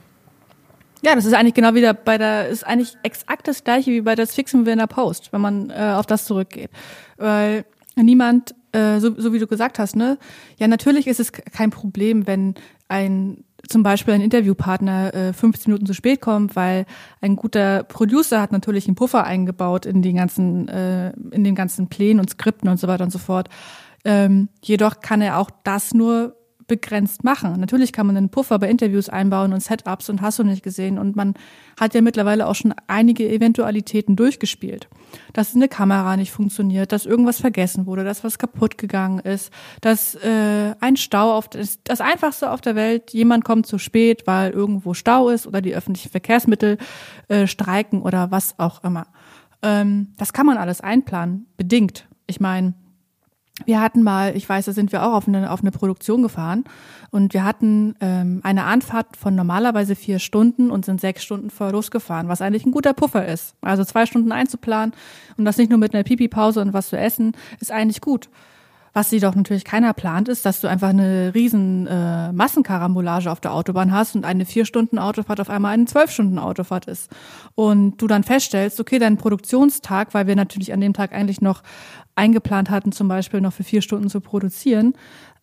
Ja, 1.04 1.16
das 1.16 1.26
ist 1.26 1.34
eigentlich 1.34 1.56
genau 1.56 1.74
wieder 1.74 1.94
bei 1.94 2.18
der, 2.18 2.50
ist 2.50 2.66
eigentlich 2.66 2.96
exakt 3.02 3.48
das 3.48 3.64
gleiche 3.64 3.92
wie 3.92 4.02
bei 4.02 4.16
das 4.16 4.36
Fixen 4.36 4.66
wir 4.66 4.74
in 4.74 4.80
der 4.80 4.88
Post, 4.88 5.34
wenn 5.34 5.42
man 5.42 5.70
äh, 5.72 5.94
auf 5.96 6.06
das 6.06 6.26
zurückgeht. 6.26 6.70
Weil 7.18 7.66
niemand, 7.96 8.54
äh, 8.72 9.00
so, 9.00 9.20
so 9.20 9.34
wie 9.34 9.40
du 9.40 9.48
gesagt 9.48 9.80
hast, 9.80 9.96
ne, 9.96 10.18
ja, 10.58 10.68
natürlich 10.68 11.08
ist 11.08 11.20
es 11.20 11.32
kein 11.32 11.72
Problem, 11.72 12.28
wenn 12.28 12.56
ein 12.88 13.44
zum 13.68 13.84
Beispiel 13.84 14.14
ein 14.14 14.22
Interviewpartner 14.22 15.14
äh, 15.14 15.34
15 15.34 15.72
Minuten 15.72 15.86
zu 15.86 15.94
spät 15.94 16.22
kommt, 16.22 16.56
weil 16.56 16.86
ein 17.22 17.36
guter 17.36 17.84
Producer 17.84 18.42
hat 18.42 18.52
natürlich 18.52 18.88
einen 18.88 18.96
Puffer 18.96 19.24
eingebaut 19.24 19.86
in 19.86 20.02
die 20.02 20.14
ganzen, 20.14 20.68
äh, 20.68 21.12
in 21.32 21.44
den 21.44 21.56
ganzen 21.56 21.88
Plänen 21.88 22.20
und 22.20 22.30
Skripten 22.30 22.70
und 22.70 22.80
so 22.80 22.88
weiter 22.88 23.04
und 23.04 23.12
so 23.12 23.20
fort. 23.20 23.50
Ähm, 24.04 24.50
jedoch 24.64 25.00
kann 25.00 25.22
er 25.22 25.38
auch 25.38 25.52
das 25.64 25.94
nur 25.94 26.36
begrenzt 26.72 27.26
machen. 27.26 27.60
Natürlich 27.60 27.92
kann 27.92 28.08
man 28.08 28.16
einen 28.16 28.30
Puffer 28.30 28.58
bei 28.58 28.70
Interviews 28.70 29.10
einbauen 29.10 29.52
und 29.52 29.62
Setups 29.62 30.10
und 30.10 30.22
hast 30.22 30.40
du 30.40 30.46
nicht 30.46 30.64
gesehen. 30.64 30.98
Und 30.98 31.18
man 31.18 31.34
hat 31.78 31.94
ja 31.94 32.00
mittlerweile 32.02 32.48
auch 32.48 32.56
schon 32.56 32.74
einige 32.88 33.30
Eventualitäten 33.30 34.16
durchgespielt. 34.16 34.88
Dass 35.34 35.54
eine 35.54 35.68
Kamera 35.68 36.16
nicht 36.16 36.32
funktioniert, 36.32 36.94
dass 36.94 37.06
irgendwas 37.06 37.42
vergessen 37.42 37.88
wurde, 37.88 38.06
dass 38.06 38.24
was 38.24 38.40
kaputt 38.40 38.78
gegangen 38.78 39.20
ist, 39.20 39.52
dass 39.82 40.16
äh, 40.16 40.74
ein 40.80 40.96
Stau 40.96 41.34
auf 41.34 41.50
das, 41.50 42.00
einfachste 42.00 42.50
auf 42.50 42.62
der 42.62 42.76
Welt, 42.76 43.12
jemand 43.12 43.44
kommt 43.44 43.68
zu 43.68 43.78
spät, 43.78 44.24
weil 44.26 44.52
irgendwo 44.52 44.94
Stau 44.94 45.28
ist 45.28 45.46
oder 45.48 45.60
die 45.60 45.76
öffentlichen 45.76 46.10
Verkehrsmittel 46.10 46.78
äh, 47.28 47.48
streiken 47.48 48.02
oder 48.02 48.32
was 48.32 48.58
auch 48.60 48.82
immer. 48.86 49.08
Ähm, 49.62 50.14
das 50.16 50.32
kann 50.32 50.46
man 50.46 50.58
alles 50.58 50.80
einplanen, 50.80 51.48
bedingt. 51.58 52.08
Ich 52.28 52.40
meine, 52.40 52.76
wir 53.66 53.82
hatten 53.82 54.02
mal, 54.02 54.36
ich 54.36 54.48
weiß, 54.48 54.66
da 54.66 54.74
sind 54.74 54.92
wir 54.92 55.04
auch 55.04 55.14
auf 55.14 55.28
eine, 55.28 55.52
auf 55.52 55.62
eine 55.62 55.72
Produktion 55.72 56.22
gefahren 56.24 56.64
und 57.12 57.34
wir 57.34 57.44
hatten 57.44 57.96
ähm, 58.00 58.40
eine 58.44 58.64
Anfahrt 58.64 59.18
von 59.18 59.36
normalerweise 59.36 59.96
vier 59.96 60.20
Stunden 60.20 60.72
und 60.72 60.86
sind 60.86 61.02
sechs 61.02 61.24
Stunden 61.24 61.50
vorher 61.50 61.74
losgefahren, 61.74 62.28
was 62.28 62.42
eigentlich 62.42 62.66
ein 62.66 62.72
guter 62.72 62.94
Puffer 62.94 63.28
ist. 63.28 63.56
Also 63.62 63.84
zwei 63.84 64.06
Stunden 64.06 64.32
einzuplanen 64.32 64.94
und 65.38 65.46
das 65.46 65.58
nicht 65.58 65.70
nur 65.70 65.80
mit 65.80 65.94
einer 65.94 66.04
Pipi-Pause 66.04 66.62
und 66.62 66.74
was 66.74 66.90
zu 66.90 66.98
essen, 66.98 67.34
ist 67.60 67.72
eigentlich 67.72 68.02
gut. 68.02 68.30
Was 68.94 69.10
sie 69.10 69.20
doch 69.20 69.36
natürlich 69.36 69.64
keiner 69.64 69.94
plant, 69.94 70.28
ist, 70.28 70.46
dass 70.46 70.60
du 70.60 70.68
einfach 70.68 70.90
eine 70.90 71.34
riesen 71.34 71.88
äh, 71.88 72.34
Massenkarambolage 72.34 73.32
auf 73.32 73.40
der 73.40 73.54
Autobahn 73.54 73.94
hast 73.94 74.16
und 74.16 74.26
eine 74.26 74.46
vier 74.46 74.66
Stunden 74.66 75.00
Autofahrt 75.00 75.40
auf 75.40 75.50
einmal 75.50 75.74
eine 75.74 75.86
zwölf 75.86 76.12
Stunden 76.12 76.38
Autofahrt 76.38 76.88
ist. 76.88 77.10
Und 77.56 78.02
du 78.02 78.08
dann 78.08 78.24
feststellst, 78.24 78.80
okay, 78.82 79.00
dein 79.00 79.18
Produktionstag, 79.18 80.14
weil 80.14 80.28
wir 80.28 80.36
natürlich 80.36 80.74
an 80.74 80.82
dem 80.82 80.94
Tag 80.94 81.14
eigentlich 81.14 81.40
noch 81.40 81.64
eingeplant 82.16 82.70
hatten, 82.70 82.92
zum 82.92 83.08
Beispiel 83.08 83.40
noch 83.40 83.54
für 83.54 83.64
vier 83.64 83.82
Stunden 83.82 84.10
zu 84.10 84.20
produzieren, 84.20 84.94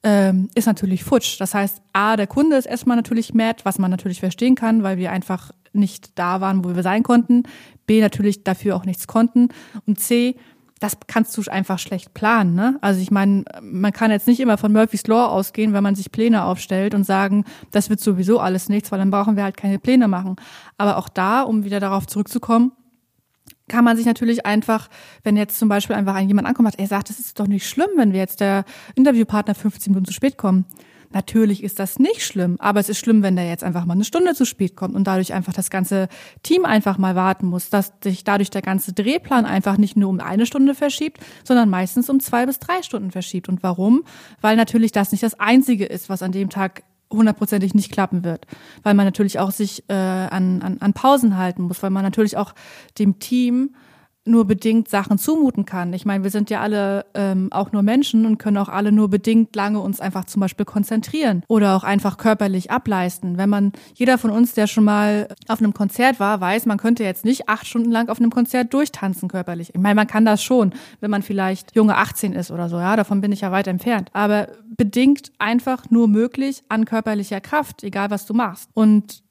ähm, 0.02 0.50
ist 0.54 0.66
natürlich 0.66 1.02
futsch. 1.02 1.40
Das 1.40 1.54
heißt, 1.54 1.80
A, 1.92 2.16
der 2.16 2.26
Kunde 2.26 2.56
ist 2.56 2.66
erstmal 2.66 2.96
natürlich 2.96 3.34
mad, 3.34 3.60
was 3.64 3.78
man 3.78 3.90
natürlich 3.90 4.20
verstehen 4.20 4.54
kann, 4.54 4.82
weil 4.82 4.98
wir 4.98 5.10
einfach 5.10 5.52
nicht 5.72 6.18
da 6.18 6.40
waren, 6.40 6.64
wo 6.64 6.74
wir 6.74 6.82
sein 6.82 7.02
konnten. 7.02 7.44
B, 7.86 8.00
natürlich 8.00 8.44
dafür 8.44 8.76
auch 8.76 8.84
nichts 8.84 9.06
konnten. 9.06 9.48
Und 9.86 9.98
C, 9.98 10.36
das 10.80 10.96
kannst 11.06 11.36
du 11.36 11.42
einfach 11.50 11.78
schlecht 11.78 12.14
planen. 12.14 12.54
Ne? 12.54 12.78
Also 12.80 13.00
ich 13.00 13.10
meine, 13.10 13.44
man 13.62 13.92
kann 13.92 14.10
jetzt 14.10 14.26
nicht 14.26 14.40
immer 14.40 14.58
von 14.58 14.72
Murphy's 14.72 15.06
Law 15.06 15.26
ausgehen, 15.26 15.72
wenn 15.72 15.82
man 15.82 15.94
sich 15.94 16.12
Pläne 16.12 16.44
aufstellt 16.44 16.94
und 16.94 17.04
sagen, 17.04 17.44
das 17.70 17.90
wird 17.90 18.00
sowieso 18.00 18.40
alles 18.40 18.68
nichts, 18.68 18.92
weil 18.92 18.98
dann 18.98 19.10
brauchen 19.10 19.36
wir 19.36 19.44
halt 19.44 19.56
keine 19.56 19.78
Pläne 19.78 20.08
machen. 20.08 20.36
Aber 20.76 20.96
auch 20.96 21.08
da, 21.08 21.42
um 21.42 21.64
wieder 21.64 21.80
darauf 21.80 22.06
zurückzukommen, 22.06 22.72
kann 23.68 23.84
man 23.84 23.96
sich 23.96 24.06
natürlich 24.06 24.46
einfach, 24.46 24.88
wenn 25.22 25.36
jetzt 25.36 25.58
zum 25.58 25.68
Beispiel 25.68 25.94
einfach 25.94 26.18
jemand 26.20 26.48
ankommt, 26.48 26.78
er 26.78 26.86
sagt, 26.86 27.10
es 27.10 27.18
ist 27.18 27.38
doch 27.38 27.46
nicht 27.46 27.68
schlimm, 27.68 27.90
wenn 27.96 28.12
wir 28.12 28.20
jetzt 28.20 28.40
der 28.40 28.64
Interviewpartner 28.94 29.54
15 29.54 29.92
Minuten 29.92 30.06
zu 30.06 30.12
spät 30.12 30.38
kommen. 30.38 30.64
Natürlich 31.10 31.62
ist 31.64 31.78
das 31.78 31.98
nicht 31.98 32.22
schlimm, 32.22 32.56
aber 32.58 32.80
es 32.80 32.88
ist 32.88 32.98
schlimm, 32.98 33.22
wenn 33.22 33.36
der 33.36 33.48
jetzt 33.48 33.64
einfach 33.64 33.86
mal 33.86 33.94
eine 33.94 34.04
Stunde 34.04 34.34
zu 34.34 34.44
spät 34.44 34.76
kommt 34.76 34.94
und 34.94 35.04
dadurch 35.04 35.32
einfach 35.32 35.54
das 35.54 35.70
ganze 35.70 36.08
Team 36.42 36.66
einfach 36.66 36.98
mal 36.98 37.14
warten 37.14 37.46
muss, 37.46 37.70
dass 37.70 37.92
sich 38.04 38.24
dadurch 38.24 38.50
der 38.50 38.60
ganze 38.60 38.92
Drehplan 38.92 39.46
einfach 39.46 39.78
nicht 39.78 39.96
nur 39.96 40.10
um 40.10 40.20
eine 40.20 40.44
Stunde 40.44 40.74
verschiebt, 40.74 41.18
sondern 41.44 41.70
meistens 41.70 42.10
um 42.10 42.20
zwei 42.20 42.44
bis 42.44 42.58
drei 42.58 42.82
Stunden 42.82 43.10
verschiebt. 43.10 43.48
Und 43.48 43.62
warum? 43.62 44.04
Weil 44.42 44.56
natürlich 44.56 44.92
das 44.92 45.12
nicht 45.12 45.22
das 45.22 45.40
Einzige 45.40 45.86
ist, 45.86 46.10
was 46.10 46.22
an 46.22 46.32
dem 46.32 46.50
Tag 46.50 46.82
hundertprozentig 47.10 47.74
nicht 47.74 47.90
klappen 47.90 48.22
wird, 48.22 48.46
weil 48.82 48.92
man 48.94 49.06
natürlich 49.06 49.38
auch 49.38 49.50
sich 49.50 49.84
äh, 49.88 49.94
an, 49.94 50.60
an, 50.60 50.76
an 50.80 50.92
Pausen 50.92 51.38
halten 51.38 51.62
muss, 51.62 51.82
weil 51.82 51.90
man 51.90 52.04
natürlich 52.04 52.36
auch 52.36 52.54
dem 52.98 53.18
Team 53.18 53.70
nur 54.28 54.46
bedingt 54.46 54.88
Sachen 54.88 55.18
zumuten 55.18 55.64
kann. 55.64 55.92
Ich 55.92 56.06
meine, 56.06 56.22
wir 56.22 56.30
sind 56.30 56.50
ja 56.50 56.60
alle 56.60 57.06
ähm, 57.14 57.48
auch 57.50 57.72
nur 57.72 57.82
Menschen 57.82 58.26
und 58.26 58.38
können 58.38 58.56
auch 58.58 58.68
alle 58.68 58.92
nur 58.92 59.08
bedingt 59.08 59.54
lange 59.56 59.80
uns 59.80 60.00
einfach 60.00 60.24
zum 60.24 60.40
Beispiel 60.40 60.66
konzentrieren 60.66 61.42
oder 61.48 61.76
auch 61.76 61.84
einfach 61.84 62.18
körperlich 62.18 62.70
ableisten. 62.70 63.38
Wenn 63.38 63.48
man, 63.48 63.72
jeder 63.94 64.18
von 64.18 64.30
uns, 64.30 64.54
der 64.54 64.66
schon 64.66 64.84
mal 64.84 65.28
auf 65.48 65.60
einem 65.60 65.74
Konzert 65.74 66.20
war, 66.20 66.40
weiß, 66.40 66.66
man 66.66 66.78
könnte 66.78 67.04
jetzt 67.04 67.24
nicht 67.24 67.48
acht 67.48 67.66
Stunden 67.66 67.90
lang 67.90 68.08
auf 68.08 68.18
einem 68.18 68.30
Konzert 68.30 68.72
durchtanzen 68.72 69.28
körperlich. 69.28 69.74
Ich 69.74 69.80
meine, 69.80 69.94
man 69.94 70.06
kann 70.06 70.24
das 70.24 70.42
schon, 70.42 70.72
wenn 71.00 71.10
man 71.10 71.22
vielleicht 71.22 71.74
junge 71.74 71.96
18 71.96 72.32
ist 72.32 72.50
oder 72.50 72.68
so, 72.68 72.76
ja, 72.76 72.96
davon 72.96 73.20
bin 73.20 73.32
ich 73.32 73.40
ja 73.40 73.52
weit 73.52 73.66
entfernt. 73.66 74.10
Aber 74.12 74.48
bedingt 74.76 75.32
einfach 75.38 75.90
nur 75.90 76.08
möglich 76.08 76.62
an 76.68 76.84
körperlicher 76.84 77.40
Kraft, 77.40 77.82
egal 77.82 78.10
was 78.10 78.26
du 78.26 78.34
machst. 78.34 78.70
Und 78.74 79.22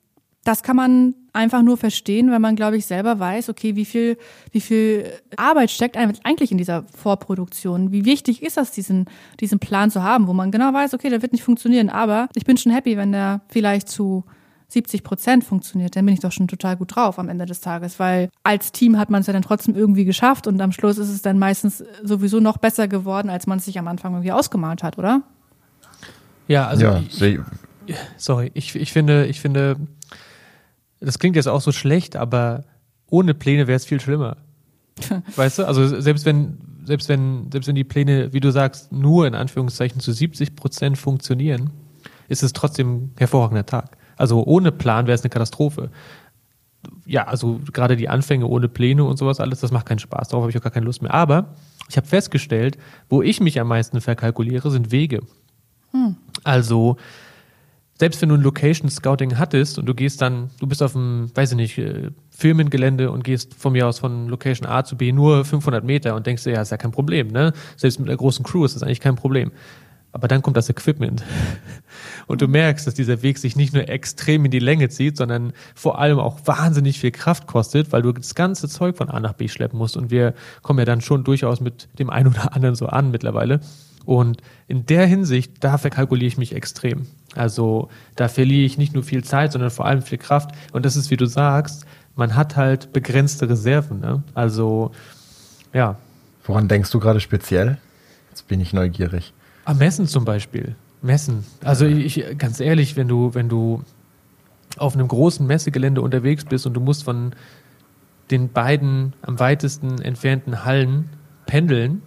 das 0.48 0.64
kann 0.64 0.78
man 0.78 1.14
einfach 1.34 1.62
nur 1.62 1.76
verstehen, 1.76 2.32
wenn 2.32 2.42
man, 2.42 2.56
glaube 2.56 2.78
ich, 2.78 2.86
selber 2.86 3.20
weiß, 3.20 3.50
okay, 3.50 3.76
wie 3.76 3.84
viel, 3.84 4.18
wie 4.52 4.62
viel 4.62 5.12
Arbeit 5.36 5.72
steckt 5.72 5.98
eigentlich 5.98 6.52
in 6.52 6.58
dieser 6.58 6.86
Vorproduktion? 6.96 7.92
Wie 7.92 8.06
wichtig 8.06 8.42
ist 8.42 8.56
das, 8.56 8.72
diesen, 8.72 9.06
diesen 9.42 9.60
Plan 9.60 9.92
zu 9.92 10.04
haben, 10.04 10.28
wo 10.28 10.34
man 10.34 10.50
genau 10.50 10.74
weiß, 10.74 10.94
okay, 10.94 11.10
der 11.10 11.22
wird 11.22 11.34
nicht 11.34 11.44
funktionieren, 11.44 11.90
aber 11.90 12.30
ich 12.34 12.46
bin 12.46 12.56
schon 12.56 12.72
happy, 12.72 12.96
wenn 12.96 13.12
der 13.12 13.42
vielleicht 13.50 13.90
zu 13.90 14.24
70 14.70 15.04
Prozent 15.04 15.44
funktioniert, 15.44 15.98
dann 15.98 16.06
bin 16.06 16.14
ich 16.14 16.22
doch 16.22 16.32
schon 16.32 16.48
total 16.48 16.78
gut 16.78 16.96
drauf 16.96 17.20
am 17.20 17.28
Ende 17.28 17.46
des 17.46 17.60
Tages, 17.60 18.00
weil 18.00 18.30
als 18.44 18.72
Team 18.72 18.98
hat 18.98 19.10
man 19.10 19.22
es 19.22 19.28
ja 19.28 19.34
dann 19.34 19.42
trotzdem 19.42 19.76
irgendwie 19.76 20.06
geschafft 20.06 20.48
und 20.48 20.62
am 20.62 20.72
Schluss 20.72 20.98
ist 20.98 21.10
es 21.10 21.22
dann 21.22 21.40
meistens 21.40 21.84
sowieso 22.04 22.40
noch 22.40 22.58
besser 22.58 22.88
geworden, 22.88 23.30
als 23.30 23.48
man 23.48 23.58
es 23.58 23.66
sich 23.66 23.78
am 23.80 23.88
Anfang 23.90 24.14
irgendwie 24.14 24.32
ausgemalt 24.32 24.82
hat, 24.82 24.98
oder? 24.98 25.24
Ja, 26.48 26.68
also 26.68 26.86
ja, 26.86 27.02
ich, 27.10 27.40
sorry, 28.16 28.52
ich, 28.54 28.76
ich 28.76 28.94
finde, 28.94 29.26
ich 29.26 29.42
finde, 29.42 29.78
das 31.00 31.20
klingt 31.20 31.36
jetzt 31.36 31.48
auch 31.48 31.62
so 31.62 31.72
schlecht, 31.72 32.16
aber 32.16 32.64
ohne 33.10 33.34
Pläne 33.34 33.68
wäre 33.68 33.76
es 33.76 33.86
viel 33.86 34.00
schlimmer. 34.00 34.38
weißt 35.36 35.60
du? 35.60 35.68
Also 35.68 36.00
selbst 36.00 36.26
wenn, 36.26 36.58
selbst 36.84 37.10
wenn, 37.10 37.52
selbst 37.52 37.68
wenn 37.68 37.76
die 37.76 37.84
Pläne, 37.84 38.34
wie 38.34 38.40
du 38.40 38.52
sagst, 38.52 38.92
nur 38.92 39.28
in 39.28 39.36
Anführungszeichen 39.36 40.00
zu 40.02 40.12
70 40.12 40.56
Prozent 40.56 40.98
funktionieren, 40.98 41.72
ist 42.28 42.44
es 42.44 42.54
trotzdem 42.54 42.96
ein 42.96 43.12
hervorragender 43.18 43.66
Tag. 43.66 43.98
Also 44.18 44.44
ohne 44.44 44.72
Plan 44.72 45.08
wäre 45.08 45.16
es 45.16 45.22
eine 45.22 45.30
Katastrophe. 45.30 45.92
Ja, 47.06 47.28
also 47.28 47.60
gerade 47.72 47.96
die 47.96 48.10
Anfänge 48.10 48.48
ohne 48.48 48.68
Pläne 48.68 49.04
und 49.04 49.18
sowas 49.18 49.40
alles, 49.40 49.60
das 49.60 49.72
macht 49.72 49.86
keinen 49.86 50.00
Spaß. 50.00 50.30
Darauf 50.30 50.44
habe 50.44 50.52
ich 50.52 50.58
auch 50.58 50.64
gar 50.64 50.72
keine 50.72 50.86
Lust 50.86 51.02
mehr. 51.02 51.14
Aber 51.14 51.56
ich 51.90 51.98
habe 51.98 52.08
festgestellt, 52.08 52.78
wo 53.10 53.22
ich 53.22 53.40
mich 53.40 53.60
am 53.60 53.68
meisten 53.68 54.02
verkalkuliere, 54.02 54.72
sind 54.72 54.92
Wege. 54.92 55.22
Hm. 55.92 56.18
Also 56.44 56.98
selbst 58.00 58.22
wenn 58.22 58.30
du 58.30 58.36
ein 58.36 58.42
Location 58.42 58.90
Scouting 58.90 59.38
hattest 59.38 59.80
und 59.80 59.86
du 59.88 59.96
gehst 59.96 60.22
dann, 60.22 60.50
du 60.60 60.68
bist 60.68 60.84
auf 60.84 60.94
dem, 60.94 61.32
weiß 61.34 61.52
ich 61.52 61.58
nicht, 61.58 61.78
äh, 61.78 62.12
Firmengelände 62.30 63.10
und 63.10 63.24
gehst 63.24 63.56
von 63.56 63.74
mir 63.74 63.88
aus 63.88 64.00
von 64.00 64.28
Location 64.28 64.68
A 64.68 64.84
zu 64.84 64.96
B 64.96 65.12
nur 65.12 65.44
500 65.44 65.84
Meter 65.84 66.16
und 66.16 66.28
denkst 66.28 66.44
dir, 66.44 66.54
ja, 66.54 66.62
ist 66.62 66.72
ja 66.72 66.78
kein 66.78 66.92
Problem, 66.92 67.30
ne? 67.30 67.54
Selbst 67.76 68.00
mit 68.00 68.08
einer 68.08 68.18
großen 68.18 68.46
Crew 68.46 68.66
ist 68.66 68.76
das 68.76 68.84
eigentlich 68.84 69.00
kein 69.00 69.16
Problem. 69.16 69.52
Aber 70.12 70.28
dann 70.28 70.42
kommt 70.42 70.58
das 70.58 70.70
Equipment. 70.70 71.24
Und 72.28 72.42
du 72.42 72.48
merkst, 72.48 72.88
dass 72.88 72.96
dieser 72.96 73.22
Weg 73.22 73.38
sich 73.38 73.56
nicht 73.56 73.74
nur 73.74 73.88
extrem 73.88 74.46
in 74.46 74.52
die 74.52 74.60
Länge 74.60 74.90
zieht, 74.90 75.16
sondern 75.16 75.54
vor 75.76 76.00
allem 76.00 76.18
auch 76.18 76.40
wahnsinnig 76.46 77.00
viel 77.00 77.12
Kraft 77.12 77.46
kostet, 77.46 77.92
weil 77.92 78.02
du 78.02 78.14
das 78.14 78.34
ganze 78.34 78.68
Zeug 78.68 78.98
von 78.98 79.10
A 79.10 79.20
nach 79.20 79.34
B 79.34 79.48
schleppen 79.48 79.78
musst. 79.78 79.96
Und 79.96 80.10
wir 80.10 80.34
kommen 80.64 80.80
ja 80.80 80.86
dann 80.86 81.02
schon 81.02 81.24
durchaus 81.24 81.60
mit 81.60 81.88
dem 82.00 82.10
einen 82.10 82.30
oder 82.30 82.56
anderen 82.56 82.76
so 82.76 82.88
an 82.88 83.12
mittlerweile. 83.12 83.60
Und 84.08 84.42
in 84.70 84.86
der 84.86 85.06
Hinsicht, 85.06 85.62
da 85.66 85.78
verkalkuliere 85.78 86.28
ich 86.28 86.38
mich 86.38 86.56
extrem. 86.56 87.08
Also 87.36 87.90
da 88.16 88.30
verliere 88.30 88.66
ich 88.66 88.78
nicht 88.78 88.94
nur 88.94 89.04
viel 89.04 89.22
Zeit, 89.22 89.52
sondern 89.52 89.70
vor 89.70 89.86
allem 89.86 90.02
viel 90.02 90.18
Kraft. 90.18 90.52
Und 90.72 90.86
das 90.86 90.96
ist, 90.96 91.12
wie 91.12 91.18
du 91.18 91.26
sagst, 91.26 91.86
man 92.16 92.34
hat 92.34 92.56
halt 92.56 92.94
begrenzte 92.94 93.50
Reserven. 93.50 94.00
Ne? 94.00 94.24
Also 94.34 94.92
ja. 95.74 95.98
Woran 96.46 96.70
denkst 96.70 96.90
du 96.90 97.02
gerade 97.02 97.20
speziell? 97.20 97.80
Jetzt 98.30 98.48
bin 98.48 98.62
ich 98.62 98.72
neugierig. 98.72 99.34
Am 99.66 99.78
Messen 99.78 100.08
zum 100.08 100.24
Beispiel. 100.24 100.78
Messen. 101.02 101.44
Also 101.66 101.86
ich, 101.86 102.24
ganz 102.38 102.62
ehrlich, 102.62 102.96
wenn 102.96 103.10
du, 103.10 103.34
wenn 103.34 103.50
du 103.50 103.84
auf 104.78 104.94
einem 104.94 105.10
großen 105.10 105.46
Messegelände 105.46 106.02
unterwegs 106.02 106.46
bist 106.46 106.66
und 106.66 106.74
du 106.74 106.80
musst 106.80 107.04
von 107.04 107.34
den 108.32 108.54
beiden 108.54 109.12
am 109.22 109.38
weitesten 109.38 110.02
entfernten 110.02 110.64
Hallen 110.64 111.10
pendeln, 111.46 112.04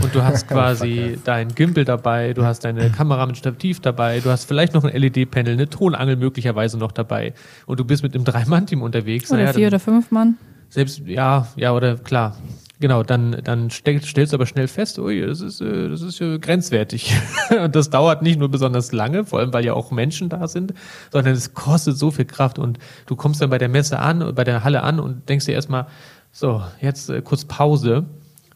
und 0.00 0.14
du 0.14 0.22
hast 0.22 0.48
quasi 0.48 1.18
dein 1.24 1.54
Gimbal 1.54 1.84
dabei, 1.84 2.32
du 2.32 2.44
hast 2.44 2.60
deine 2.64 2.90
Kamera 2.90 3.26
mit 3.26 3.36
Stativ 3.36 3.80
dabei, 3.80 4.20
du 4.20 4.30
hast 4.30 4.44
vielleicht 4.44 4.74
noch 4.74 4.84
ein 4.84 4.94
LED-Panel, 4.94 5.54
eine 5.54 5.68
Tonangel 5.68 6.16
möglicherweise 6.16 6.78
noch 6.78 6.92
dabei 6.92 7.34
und 7.66 7.80
du 7.80 7.84
bist 7.84 8.02
mit 8.02 8.14
einem 8.14 8.24
Drei-Mann-Team 8.24 8.82
unterwegs. 8.82 9.30
Oder 9.30 9.42
naja, 9.42 9.52
vier 9.52 9.66
oder 9.68 9.80
fünf 9.80 10.10
Mann. 10.10 10.36
Selbst, 10.68 11.02
ja, 11.06 11.48
ja, 11.56 11.72
oder 11.72 11.96
klar. 11.96 12.36
Genau, 12.80 13.04
dann, 13.04 13.36
dann 13.44 13.70
stellst, 13.70 14.08
stellst 14.08 14.32
du 14.32 14.36
aber 14.36 14.46
schnell 14.46 14.66
fest, 14.66 14.98
ui, 14.98 15.20
das 15.20 15.40
ist, 15.40 15.60
äh, 15.60 15.88
das 15.88 16.02
ist 16.02 16.18
grenzwertig. 16.18 17.14
und 17.62 17.76
das 17.76 17.90
dauert 17.90 18.22
nicht 18.22 18.40
nur 18.40 18.48
besonders 18.48 18.90
lange, 18.90 19.24
vor 19.24 19.38
allem 19.38 19.52
weil 19.52 19.64
ja 19.64 19.74
auch 19.74 19.92
Menschen 19.92 20.28
da 20.28 20.48
sind, 20.48 20.74
sondern 21.12 21.34
es 21.34 21.54
kostet 21.54 21.96
so 21.96 22.10
viel 22.10 22.24
Kraft 22.24 22.58
und 22.58 22.80
du 23.06 23.14
kommst 23.14 23.40
dann 23.40 23.50
bei 23.50 23.58
der 23.58 23.68
Messe 23.68 24.00
an, 24.00 24.34
bei 24.34 24.42
der 24.42 24.64
Halle 24.64 24.82
an 24.82 24.98
und 24.98 25.28
denkst 25.28 25.46
dir 25.46 25.52
erstmal, 25.52 25.86
so, 26.32 26.62
jetzt 26.80 27.08
äh, 27.08 27.22
kurz 27.22 27.44
Pause 27.44 28.06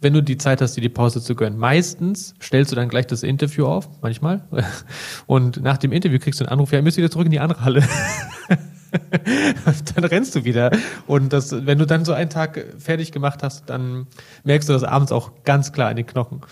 wenn 0.06 0.12
du 0.12 0.22
die 0.22 0.36
Zeit 0.36 0.60
hast, 0.60 0.76
dir 0.76 0.82
die 0.82 0.88
Pause 0.88 1.20
zu 1.20 1.34
gönnen. 1.34 1.58
Meistens 1.58 2.36
stellst 2.40 2.70
du 2.70 2.76
dann 2.76 2.88
gleich 2.88 3.08
das 3.08 3.24
Interview 3.24 3.66
auf, 3.66 3.88
manchmal. 4.02 4.44
Und 5.26 5.60
nach 5.60 5.78
dem 5.78 5.90
Interview 5.90 6.20
kriegst 6.20 6.38
du 6.38 6.44
einen 6.44 6.52
Anruf, 6.52 6.70
ja, 6.70 6.80
müsst 6.80 6.96
wieder 6.96 7.10
zurück 7.10 7.24
in 7.24 7.32
die 7.32 7.40
andere 7.40 7.64
Halle. 7.64 7.82
dann 9.96 10.04
rennst 10.04 10.36
du 10.36 10.44
wieder. 10.44 10.70
Und 11.08 11.32
das, 11.32 11.66
wenn 11.66 11.78
du 11.78 11.86
dann 11.86 12.04
so 12.04 12.12
einen 12.12 12.30
Tag 12.30 12.64
fertig 12.78 13.10
gemacht 13.10 13.42
hast, 13.42 13.68
dann 13.68 14.06
merkst 14.44 14.68
du 14.68 14.74
das 14.74 14.84
abends 14.84 15.10
auch 15.10 15.32
ganz 15.42 15.72
klar 15.72 15.90
in 15.90 15.96
den 15.96 16.06
Knochen. 16.06 16.42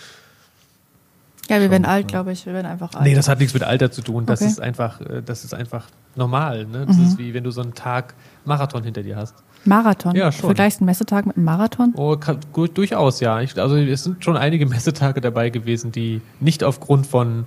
Ja, 1.50 1.60
wir 1.60 1.70
werden 1.70 1.84
alt, 1.84 2.08
glaube 2.08 2.32
ich. 2.32 2.46
Wir 2.46 2.54
werden 2.54 2.66
einfach 2.66 2.94
alt. 2.94 3.04
Nee, 3.04 3.14
das 3.14 3.28
hat 3.28 3.38
nichts 3.38 3.52
mit 3.54 3.62
Alter 3.62 3.90
zu 3.90 4.00
tun. 4.02 4.24
Das 4.26 4.40
Okay. 4.40 4.50
ist 4.50 4.60
einfach, 4.60 5.00
äh, 5.02 5.22
das 5.22 5.44
ist 5.44 5.52
einfach 5.54 5.86
normal. 6.16 6.64
Ne? 6.66 6.86
Das 6.86 6.96
ist 6.96 7.18
wie 7.18 7.34
wenn 7.34 7.44
du 7.44 7.50
so 7.50 7.60
einen 7.60 7.74
Tag 7.74 8.14
Marathon 8.44 8.82
hinter 8.82 9.02
dir 9.02 9.16
hast. 9.16 9.34
Marathon. 9.66 10.14
Ja, 10.14 10.30
schon. 10.32 10.46
Vergleichst 10.46 10.80
du 10.80 10.82
einen 10.82 10.86
Messetag 10.86 11.26
mit 11.26 11.36
einem 11.36 11.44
Marathon? 11.44 11.92
Oh, 11.96 12.16
kann, 12.16 12.38
gut, 12.52 12.76
durchaus, 12.78 13.20
ja. 13.20 13.40
Ich, 13.40 13.58
also 13.60 13.76
es 13.76 14.04
sind 14.04 14.24
schon 14.24 14.36
einige 14.36 14.66
Messetage 14.74 15.20
dabei 15.20 15.50
gewesen, 15.50 15.92
die 15.92 16.20
nicht 16.40 16.64
aufgrund 16.64 17.06
von 17.06 17.46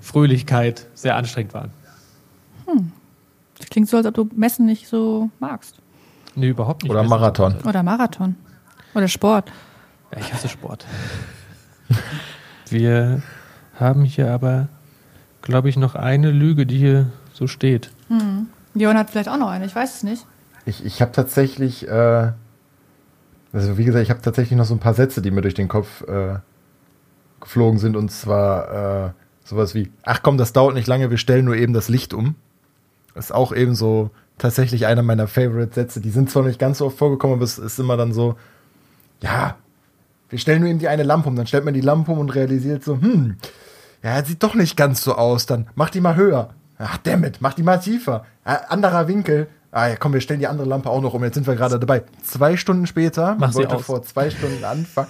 Fröhlichkeit 0.00 0.86
sehr 0.94 1.16
anstrengend 1.16 1.54
waren. 1.54 1.70
Das 3.58 3.68
klingt 3.68 3.88
so, 3.88 3.96
als 3.96 4.06
ob 4.06 4.14
du 4.14 4.28
Messen 4.34 4.66
nicht 4.66 4.88
so 4.88 5.30
magst. 5.38 5.76
Nee, 6.34 6.48
überhaupt 6.48 6.82
nicht. 6.82 6.90
Oder 6.90 7.02
Messen- 7.02 7.08
Marathon. 7.10 7.54
Oder 7.64 7.82
Marathon. 7.82 8.34
Oder 8.94 9.06
Sport. 9.08 9.50
Ja, 10.12 10.18
ich 10.18 10.32
hasse 10.32 10.48
Sport. 10.48 10.84
Wir 12.74 13.22
haben 13.78 14.02
hier 14.02 14.32
aber, 14.32 14.66
glaube 15.42 15.68
ich, 15.68 15.76
noch 15.76 15.94
eine 15.94 16.32
Lüge, 16.32 16.66
die 16.66 16.76
hier 16.76 17.06
so 17.32 17.46
steht. 17.46 17.92
Johann 18.74 18.98
hat 18.98 19.10
vielleicht 19.10 19.28
auch 19.28 19.38
noch 19.38 19.48
eine, 19.48 19.64
ich 19.64 19.76
weiß 19.76 19.94
es 19.94 20.02
nicht. 20.02 20.26
Ich, 20.66 20.84
ich 20.84 21.00
habe 21.00 21.12
tatsächlich, 21.12 21.86
äh, 21.86 22.32
also 23.52 23.78
wie 23.78 23.84
gesagt, 23.84 24.02
ich 24.02 24.10
habe 24.10 24.22
tatsächlich 24.22 24.58
noch 24.58 24.64
so 24.64 24.74
ein 24.74 24.80
paar 24.80 24.94
Sätze, 24.94 25.22
die 25.22 25.30
mir 25.30 25.42
durch 25.42 25.54
den 25.54 25.68
Kopf 25.68 26.02
äh, 26.08 26.38
geflogen 27.40 27.78
sind. 27.78 27.94
Und 27.94 28.10
zwar 28.10 29.06
äh, 29.06 29.10
sowas 29.44 29.76
wie, 29.76 29.92
ach 30.02 30.24
komm, 30.24 30.36
das 30.36 30.52
dauert 30.52 30.74
nicht 30.74 30.88
lange, 30.88 31.10
wir 31.10 31.18
stellen 31.18 31.44
nur 31.44 31.54
eben 31.54 31.74
das 31.74 31.88
Licht 31.88 32.12
um. 32.12 32.34
Das 33.14 33.26
ist 33.26 33.32
auch 33.32 33.54
eben 33.54 33.76
so 33.76 34.10
tatsächlich 34.36 34.86
einer 34.86 35.02
meiner 35.02 35.28
Favorite-Sätze. 35.28 36.00
Die 36.00 36.10
sind 36.10 36.28
zwar 36.28 36.42
nicht 36.42 36.58
ganz 36.58 36.78
so 36.78 36.86
oft 36.86 36.98
vorgekommen, 36.98 37.36
aber 37.36 37.44
es 37.44 37.56
ist 37.56 37.78
immer 37.78 37.96
dann 37.96 38.12
so, 38.12 38.34
ja, 39.22 39.54
wir 40.28 40.38
stellen 40.38 40.60
nur 40.60 40.70
eben 40.70 40.78
die 40.78 40.88
eine 40.88 41.02
Lampe 41.02 41.28
um. 41.28 41.36
Dann 41.36 41.46
stellt 41.46 41.64
man 41.64 41.74
die 41.74 41.80
Lampe 41.80 42.12
um 42.12 42.18
und 42.18 42.34
realisiert 42.34 42.84
so, 42.84 43.00
hm, 43.00 43.36
ja, 44.02 44.24
sieht 44.24 44.42
doch 44.42 44.54
nicht 44.54 44.76
ganz 44.76 45.02
so 45.02 45.14
aus. 45.14 45.46
Dann 45.46 45.66
mach 45.74 45.90
die 45.90 46.00
mal 46.00 46.16
höher. 46.16 46.54
Ach, 46.78 46.98
dammit, 46.98 47.38
mach 47.40 47.54
die 47.54 47.62
mal 47.62 47.78
tiefer. 47.78 48.26
Äh, 48.44 48.56
anderer 48.68 49.08
Winkel. 49.08 49.48
Ah 49.70 49.88
ja, 49.88 49.96
komm, 49.96 50.12
wir 50.12 50.20
stellen 50.20 50.40
die 50.40 50.46
andere 50.46 50.68
Lampe 50.68 50.90
auch 50.90 51.00
noch 51.00 51.14
um. 51.14 51.24
Jetzt 51.24 51.34
sind 51.34 51.46
wir 51.46 51.54
gerade 51.56 51.78
dabei. 51.78 52.02
Zwei 52.22 52.56
Stunden 52.56 52.86
später, 52.86 53.32
Mach 53.34 53.48
man 53.48 53.54
wollte 53.54 53.76
aus. 53.76 53.82
vor 53.86 54.02
zwei 54.02 54.30
Stunden 54.30 54.64
anfangen, 54.64 55.08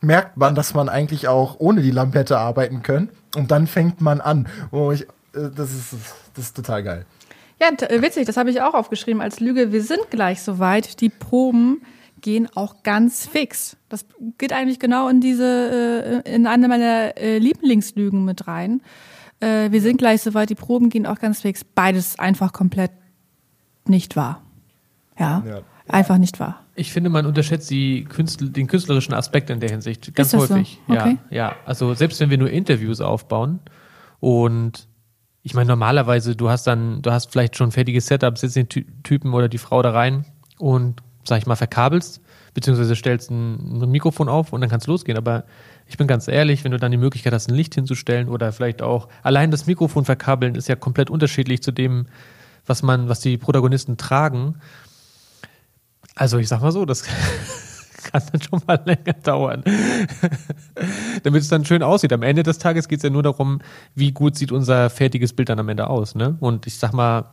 merkt 0.00 0.36
man, 0.36 0.54
dass 0.54 0.74
man 0.74 0.88
eigentlich 0.88 1.28
auch 1.28 1.56
ohne 1.58 1.82
die 1.82 1.90
Lampe 1.90 2.18
hätte 2.18 2.38
arbeiten 2.38 2.82
können. 2.82 3.10
Und 3.36 3.50
dann 3.50 3.66
fängt 3.66 4.00
man 4.00 4.20
an. 4.20 4.48
Oh, 4.72 4.90
ich, 4.90 5.02
äh, 5.02 5.50
das, 5.54 5.72
ist, 5.72 5.94
das 6.34 6.46
ist 6.46 6.56
total 6.56 6.82
geil. 6.82 7.06
Ja, 7.60 7.68
äh, 7.86 8.02
witzig, 8.02 8.26
das 8.26 8.36
habe 8.36 8.50
ich 8.50 8.62
auch 8.62 8.74
aufgeschrieben 8.74 9.20
als 9.20 9.38
Lüge. 9.38 9.70
Wir 9.70 9.82
sind 9.82 10.10
gleich 10.10 10.42
soweit. 10.42 11.00
Die 11.00 11.10
Proben 11.10 11.82
gehen 12.20 12.48
auch 12.54 12.82
ganz 12.82 13.26
fix. 13.26 13.76
Das 13.88 14.06
geht 14.38 14.52
eigentlich 14.52 14.78
genau 14.78 15.08
in 15.08 15.20
diese, 15.20 16.22
äh, 16.24 16.34
in 16.34 16.46
eine 16.46 16.68
meiner 16.68 17.16
äh, 17.16 17.38
Lieblingslügen 17.38 18.24
mit 18.24 18.46
rein. 18.46 18.82
Äh, 19.40 19.70
wir 19.70 19.80
sind 19.80 19.96
gleich 19.98 20.22
soweit, 20.22 20.50
die 20.50 20.54
Proben 20.54 20.90
gehen 20.90 21.06
auch 21.06 21.18
ganz 21.18 21.40
fix. 21.40 21.64
Beides 21.64 22.18
einfach 22.18 22.52
komplett 22.52 22.90
nicht 23.86 24.16
wahr. 24.16 24.42
Ja, 25.18 25.42
Ja. 25.46 25.60
einfach 25.88 26.18
nicht 26.18 26.40
wahr. 26.40 26.64
Ich 26.74 26.92
finde, 26.92 27.10
man 27.10 27.26
unterschätzt 27.26 27.68
die 27.70 28.04
Künstl 28.04 28.48
den 28.50 28.66
künstlerischen 28.66 29.12
Aspekt 29.12 29.50
in 29.50 29.60
der 29.60 29.70
Hinsicht 29.70 30.14
ganz 30.14 30.28
Ist 30.32 30.34
das 30.40 30.48
so? 30.48 30.54
häufig. 30.54 30.78
Ja, 30.88 31.02
Okay. 31.04 31.18
ja. 31.30 31.56
Also 31.66 31.92
selbst 31.94 32.20
wenn 32.20 32.30
wir 32.30 32.38
nur 32.38 32.50
Interviews 32.50 33.00
aufbauen 33.00 33.58
und 34.20 34.88
ich 35.42 35.54
meine, 35.54 35.68
normalerweise, 35.68 36.36
du 36.36 36.50
hast 36.50 36.66
dann, 36.66 37.00
du 37.00 37.10
hast 37.12 37.32
vielleicht 37.32 37.56
schon 37.56 37.68
ein 37.68 37.72
fertiges 37.72 38.06
Setup, 38.06 38.36
setzt 38.36 38.56
den 38.56 38.68
Ty 38.68 38.86
Typen 39.02 39.32
oder 39.32 39.48
die 39.48 39.56
Frau 39.58 39.80
da 39.82 39.90
rein 39.90 40.26
und, 40.58 41.02
sag 41.24 41.38
ich 41.38 41.46
mal, 41.46 41.56
verkabelst, 41.56 42.20
beziehungsweise 42.54 42.96
stellst 42.96 43.30
ein, 43.30 43.82
ein 43.82 43.90
Mikrofon 43.90 44.28
auf 44.28 44.52
und 44.52 44.60
dann 44.60 44.70
kannst 44.70 44.86
losgehen. 44.86 45.18
Aber 45.18 45.44
ich 45.86 45.96
bin 45.96 46.06
ganz 46.06 46.28
ehrlich, 46.28 46.64
wenn 46.64 46.72
du 46.72 46.78
dann 46.78 46.90
die 46.90 46.96
Möglichkeit 46.96 47.32
hast, 47.32 47.48
ein 47.48 47.54
Licht 47.54 47.74
hinzustellen 47.74 48.28
oder 48.28 48.52
vielleicht 48.52 48.82
auch 48.82 49.08
allein 49.22 49.50
das 49.50 49.66
Mikrofon 49.66 50.04
verkabeln, 50.04 50.54
ist 50.54 50.68
ja 50.68 50.76
komplett 50.76 51.10
unterschiedlich 51.10 51.62
zu 51.62 51.72
dem, 51.72 52.06
was 52.66 52.82
man, 52.82 53.08
was 53.08 53.20
die 53.20 53.38
Protagonisten 53.38 53.96
tragen. 53.96 54.56
Also 56.14 56.38
ich 56.38 56.48
sag 56.48 56.60
mal 56.60 56.72
so, 56.72 56.84
das 56.84 57.04
kann 58.04 58.22
dann 58.32 58.42
schon 58.42 58.62
mal 58.66 58.80
länger 58.84 59.14
dauern. 59.22 59.64
Damit 61.22 61.42
es 61.42 61.48
dann 61.48 61.64
schön 61.64 61.82
aussieht. 61.82 62.12
Am 62.12 62.22
Ende 62.22 62.42
des 62.42 62.58
Tages 62.58 62.88
geht 62.88 62.98
es 62.98 63.02
ja 63.02 63.10
nur 63.10 63.22
darum, 63.22 63.60
wie 63.94 64.12
gut 64.12 64.36
sieht 64.36 64.52
unser 64.52 64.90
fertiges 64.90 65.32
Bild 65.32 65.48
dann 65.48 65.58
am 65.58 65.68
Ende 65.68 65.88
aus. 65.88 66.14
Ne? 66.14 66.36
Und 66.40 66.66
ich 66.66 66.76
sag 66.76 66.92
mal, 66.92 67.30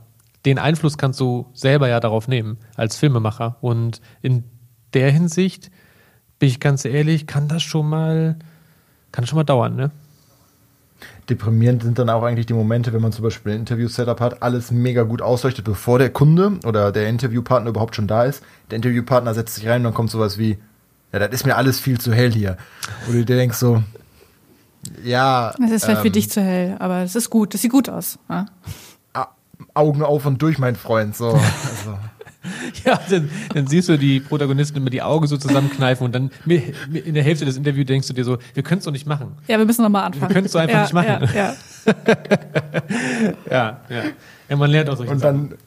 den 0.47 0.59
Einfluss 0.59 0.97
kannst 0.97 1.19
du 1.19 1.47
selber 1.53 1.89
ja 1.89 1.99
darauf 1.99 2.29
nehmen, 2.29 2.57
als 2.75 2.95
Filmemacher. 2.95 3.57
Und 3.59 4.01
in 4.21 4.45
der 4.93 5.11
Hinsicht, 5.11 5.69
bin 6.39 6.47
ich 6.47 6.61
ganz 6.61 6.85
ehrlich, 6.85 7.27
kann 7.27 7.49
das 7.49 7.63
schon 7.63 7.89
mal, 7.89 8.37
kann 9.11 9.23
das 9.23 9.29
schon 9.29 9.37
mal 9.37 9.43
dauern, 9.43 9.75
ne? 9.75 9.91
Deprimierend 11.29 11.83
sind 11.83 11.99
dann 11.99 12.09
auch 12.09 12.23
eigentlich 12.23 12.45
die 12.45 12.53
Momente, 12.53 12.93
wenn 12.93 13.01
man 13.01 13.11
zum 13.11 13.23
Beispiel 13.23 13.51
ein 13.51 13.59
Interview-Setup 13.59 14.21
hat, 14.21 14.41
alles 14.41 14.71
mega 14.71 15.03
gut 15.03 15.21
ausleuchtet, 15.21 15.65
bevor 15.65 15.99
der 15.99 16.11
Kunde 16.11 16.57
oder 16.65 16.93
der 16.93 17.09
Interviewpartner 17.09 17.69
überhaupt 17.69 17.95
schon 17.97 18.07
da 18.07 18.23
ist. 18.23 18.41
Der 18.71 18.77
Interviewpartner 18.77 19.33
setzt 19.33 19.55
sich 19.55 19.67
rein 19.67 19.81
und 19.81 19.83
dann 19.83 19.93
kommt 19.93 20.09
sowas 20.09 20.37
wie, 20.37 20.57
ja, 21.11 21.19
das 21.19 21.29
ist 21.31 21.45
mir 21.45 21.57
alles 21.57 21.81
viel 21.81 21.99
zu 21.99 22.13
hell 22.13 22.31
hier. 22.31 22.55
Wo 23.05 23.11
du 23.11 23.25
dir 23.25 23.35
denkst 23.35 23.57
so, 23.57 23.83
ja. 25.03 25.53
Es 25.61 25.71
ist 25.71 25.83
vielleicht 25.83 26.01
für 26.01 26.07
ähm, 26.07 26.13
dich 26.13 26.31
zu 26.31 26.41
hell, 26.41 26.77
aber 26.79 27.01
es 27.01 27.15
ist 27.15 27.29
gut, 27.29 27.53
es 27.53 27.61
sieht 27.61 27.71
gut 27.71 27.89
aus. 27.89 28.17
Ja? 28.29 28.45
Augen 29.77 30.03
auf 30.03 30.25
und 30.25 30.41
durch, 30.41 30.57
mein 30.57 30.75
Freund. 30.75 31.15
So, 31.15 31.29
also, 31.29 31.97
Ja, 32.85 32.99
dann, 33.09 33.29
dann 33.53 33.67
siehst 33.67 33.89
du 33.89 33.97
die 33.97 34.19
Protagonisten 34.19 34.77
immer 34.77 34.89
die 34.89 35.01
Augen 35.01 35.27
so 35.27 35.37
zusammenkneifen 35.37 36.05
und 36.05 36.15
dann 36.15 36.31
in 36.45 37.13
der 37.13 37.23
Hälfte 37.23 37.45
des 37.45 37.57
Interviews 37.57 37.85
denkst 37.85 38.07
du 38.07 38.13
dir 38.13 38.23
so, 38.23 38.37
wir 38.53 38.63
können 38.63 38.79
es 38.79 38.85
doch 38.85 38.91
nicht 38.91 39.07
machen. 39.07 39.37
ja, 39.47 39.57
wir 39.57 39.65
müssen 39.65 39.83
nochmal 39.83 40.05
anfangen. 40.05 40.29
Wir 40.29 40.33
können's 40.33 40.51
so 40.51 40.59
einfach 40.59 40.75
ja, 40.75 40.81
nicht 40.83 40.93
machen. 40.93 41.29
Ja, 41.35 41.35
ja. 41.35 41.55
Ja, 43.49 43.79
ja. 43.89 44.03
Ja, 44.49 44.55
man 44.55 44.69
lernt 44.69 44.89
aus 44.89 44.97
solchen 44.97 45.13
und 45.13 45.19
Sachen. 45.19 45.49
dann 45.49 45.57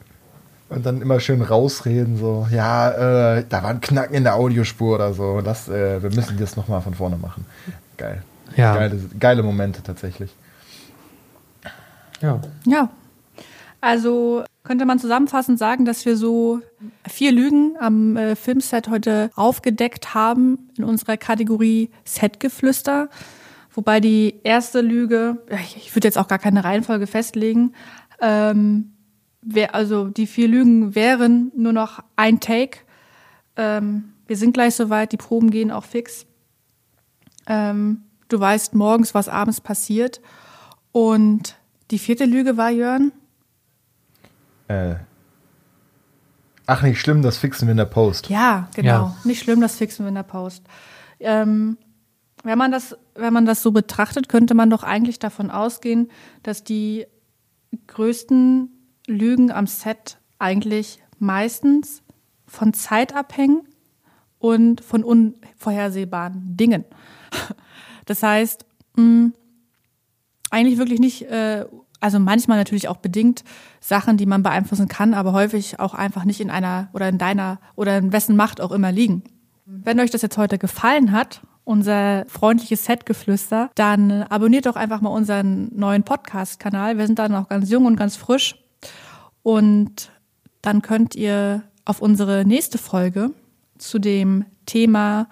und 0.70 0.86
dann 0.86 1.02
immer 1.02 1.18
schön 1.18 1.42
rausreden, 1.42 2.16
so, 2.16 2.46
ja, 2.52 3.38
äh, 3.38 3.44
da 3.48 3.64
war 3.64 3.70
ein 3.70 3.80
Knacken 3.80 4.14
in 4.14 4.22
der 4.22 4.36
Audiospur 4.36 4.94
oder 4.94 5.12
so. 5.12 5.40
Das, 5.40 5.68
äh, 5.68 6.00
wir 6.00 6.10
müssen 6.10 6.38
das 6.38 6.56
nochmal 6.56 6.80
von 6.80 6.94
vorne 6.94 7.16
machen. 7.16 7.44
Geil. 7.96 8.22
Ja. 8.56 8.74
Geile, 8.76 9.00
geile 9.18 9.42
Momente 9.42 9.82
tatsächlich. 9.82 10.30
Ja. 12.20 12.40
Ja. 12.66 12.88
Also 13.80 14.44
könnte 14.62 14.84
man 14.84 14.98
zusammenfassend 14.98 15.58
sagen, 15.58 15.84
dass 15.84 16.04
wir 16.04 16.16
so 16.16 16.60
vier 17.08 17.32
Lügen 17.32 17.76
am 17.78 18.16
äh, 18.16 18.36
Filmset 18.36 18.88
heute 18.88 19.30
aufgedeckt 19.34 20.14
haben 20.14 20.70
in 20.76 20.84
unserer 20.84 21.16
Kategorie 21.16 21.90
Setgeflüster. 22.04 23.08
Wobei 23.72 24.00
die 24.00 24.40
erste 24.42 24.80
Lüge, 24.80 25.38
ich, 25.48 25.76
ich 25.76 25.96
würde 25.96 26.08
jetzt 26.08 26.18
auch 26.18 26.28
gar 26.28 26.38
keine 26.38 26.64
Reihenfolge 26.64 27.06
festlegen, 27.06 27.72
ähm, 28.20 28.92
wär, 29.42 29.74
also 29.74 30.08
die 30.08 30.26
vier 30.26 30.48
Lügen 30.48 30.94
wären 30.94 31.50
nur 31.56 31.72
noch 31.72 32.00
ein 32.16 32.40
Take. 32.40 32.80
Ähm, 33.56 34.12
wir 34.26 34.36
sind 34.36 34.52
gleich 34.52 34.74
soweit, 34.74 35.12
die 35.12 35.16
Proben 35.16 35.50
gehen 35.50 35.70
auch 35.70 35.84
fix. 35.84 36.26
Ähm, 37.46 38.02
du 38.28 38.38
weißt 38.38 38.74
morgens, 38.74 39.14
was 39.14 39.28
abends 39.28 39.60
passiert. 39.60 40.20
Und 40.92 41.56
die 41.90 41.98
vierte 41.98 42.26
Lüge 42.26 42.56
war, 42.56 42.70
Jörn, 42.70 43.12
Äh, 44.70 44.94
ach, 46.66 46.82
nicht 46.82 47.00
schlimm, 47.00 47.22
das 47.22 47.38
fixen 47.38 47.66
wir 47.66 47.72
in 47.72 47.76
der 47.76 47.86
Post. 47.86 48.28
Ja, 48.28 48.68
genau. 48.74 48.88
Ja. 48.88 49.16
Nicht 49.24 49.42
schlimm, 49.42 49.60
das 49.60 49.74
fixen 49.74 50.04
wir 50.04 50.10
in 50.10 50.14
der 50.14 50.22
Post. 50.22 50.64
Ähm, 51.18 51.76
wenn 52.44 52.56
man 52.56 52.70
das, 52.70 52.96
wenn 53.16 53.32
man 53.32 53.46
das 53.46 53.62
so 53.62 53.72
betrachtet, 53.72 54.28
könnte 54.28 54.54
man 54.54 54.70
doch 54.70 54.84
eigentlich 54.84 55.18
davon 55.18 55.50
ausgehen, 55.50 56.08
dass 56.44 56.62
die 56.62 57.06
größten 57.88 58.70
Lügen 59.08 59.50
am 59.50 59.66
Set 59.66 60.18
eigentlich 60.38 61.02
meistens 61.18 62.02
von 62.46 62.72
Zeit 62.72 63.14
abhängen 63.14 63.62
und 64.38 64.82
von 64.82 65.02
unvorhersehbaren 65.02 66.56
Dingen. 66.56 66.84
Das 68.06 68.24
heißt, 68.24 68.64
mh, 68.96 69.30
eigentlich 70.50 70.78
wirklich 70.78 70.98
nicht, 70.98 71.30
äh, 71.30 71.66
also 72.00 72.18
manchmal 72.18 72.58
natürlich 72.58 72.88
auch 72.88 72.96
bedingt 72.96 73.44
Sachen, 73.80 74.16
die 74.16 74.26
man 74.26 74.42
beeinflussen 74.42 74.88
kann, 74.88 75.14
aber 75.14 75.32
häufig 75.32 75.78
auch 75.78 75.94
einfach 75.94 76.24
nicht 76.24 76.40
in 76.40 76.50
einer 76.50 76.88
oder 76.92 77.08
in 77.08 77.18
deiner 77.18 77.58
oder 77.76 77.98
in 77.98 78.12
wessen 78.12 78.36
Macht 78.36 78.60
auch 78.60 78.72
immer 78.72 78.90
liegen. 78.90 79.22
Wenn 79.66 80.00
euch 80.00 80.10
das 80.10 80.22
jetzt 80.22 80.38
heute 80.38 80.58
gefallen 80.58 81.12
hat, 81.12 81.42
unser 81.64 82.24
freundliches 82.26 82.84
Setgeflüster, 82.84 83.70
dann 83.74 84.24
abonniert 84.24 84.66
doch 84.66 84.76
einfach 84.76 85.00
mal 85.00 85.10
unseren 85.10 85.68
neuen 85.74 86.02
Podcast-Kanal. 86.02 86.98
Wir 86.98 87.06
sind 87.06 87.18
da 87.18 87.28
noch 87.28 87.48
ganz 87.48 87.70
jung 87.70 87.86
und 87.86 87.96
ganz 87.96 88.16
frisch. 88.16 88.56
Und 89.42 90.10
dann 90.62 90.82
könnt 90.82 91.14
ihr 91.14 91.62
auf 91.84 92.02
unsere 92.02 92.44
nächste 92.44 92.78
Folge 92.78 93.30
zu 93.78 93.98
dem 93.98 94.44
Thema 94.66 95.28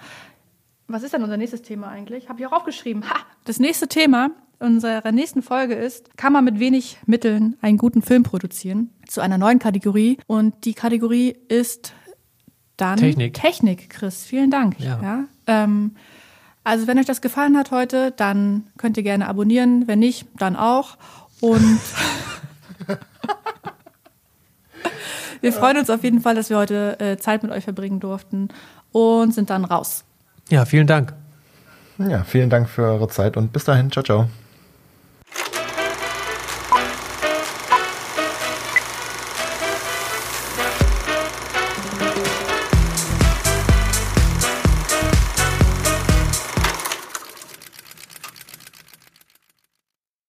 Was 0.86 1.02
ist 1.02 1.12
denn 1.12 1.22
unser 1.22 1.36
nächstes 1.36 1.62
Thema 1.62 1.88
eigentlich? 1.88 2.28
Habe 2.28 2.40
ich 2.40 2.46
auch 2.46 2.52
aufgeschrieben. 2.52 3.08
Ha! 3.10 3.16
Das 3.44 3.58
nächste 3.58 3.88
Thema 3.88 4.30
unserer 4.60 5.12
nächsten 5.12 5.42
Folge 5.42 5.74
ist, 5.74 6.16
kann 6.16 6.32
man 6.32 6.44
mit 6.44 6.58
wenig 6.58 6.98
Mitteln 7.06 7.56
einen 7.60 7.78
guten 7.78 8.02
Film 8.02 8.22
produzieren? 8.22 8.90
Zu 9.06 9.20
einer 9.20 9.38
neuen 9.38 9.58
Kategorie. 9.58 10.18
Und 10.26 10.64
die 10.64 10.74
Kategorie 10.74 11.36
ist 11.48 11.92
dann 12.76 12.98
Technik. 12.98 13.34
Technik, 13.34 13.90
Chris. 13.90 14.24
Vielen 14.24 14.50
Dank. 14.50 14.78
Ja. 14.80 15.24
ähm, 15.46 15.92
also 16.64 16.86
wenn 16.86 16.98
euch 16.98 17.06
das 17.06 17.20
gefallen 17.22 17.56
hat 17.56 17.70
heute, 17.70 18.10
dann 18.12 18.64
könnt 18.76 18.96
ihr 18.96 19.02
gerne 19.02 19.26
abonnieren. 19.28 19.88
Wenn 19.88 20.00
nicht, 20.00 20.26
dann 20.36 20.54
auch. 20.54 20.98
Und 21.40 21.80
wir 25.40 25.52
freuen 25.52 25.78
uns 25.78 25.88
auf 25.88 26.04
jeden 26.04 26.20
Fall, 26.20 26.34
dass 26.34 26.50
wir 26.50 26.58
heute 26.58 27.00
äh, 27.00 27.16
Zeit 27.16 27.42
mit 27.42 27.52
euch 27.52 27.64
verbringen 27.64 28.00
durften 28.00 28.48
und 28.92 29.34
sind 29.34 29.50
dann 29.50 29.64
raus. 29.64 30.04
Ja, 30.50 30.64
vielen 30.64 30.86
Dank. 30.86 31.14
Ja, 31.98 32.22
vielen 32.24 32.50
Dank 32.50 32.68
für 32.68 32.82
eure 32.82 33.08
Zeit 33.08 33.36
und 33.36 33.52
bis 33.52 33.64
dahin. 33.64 33.90
Ciao, 33.90 34.04
ciao. 34.04 34.28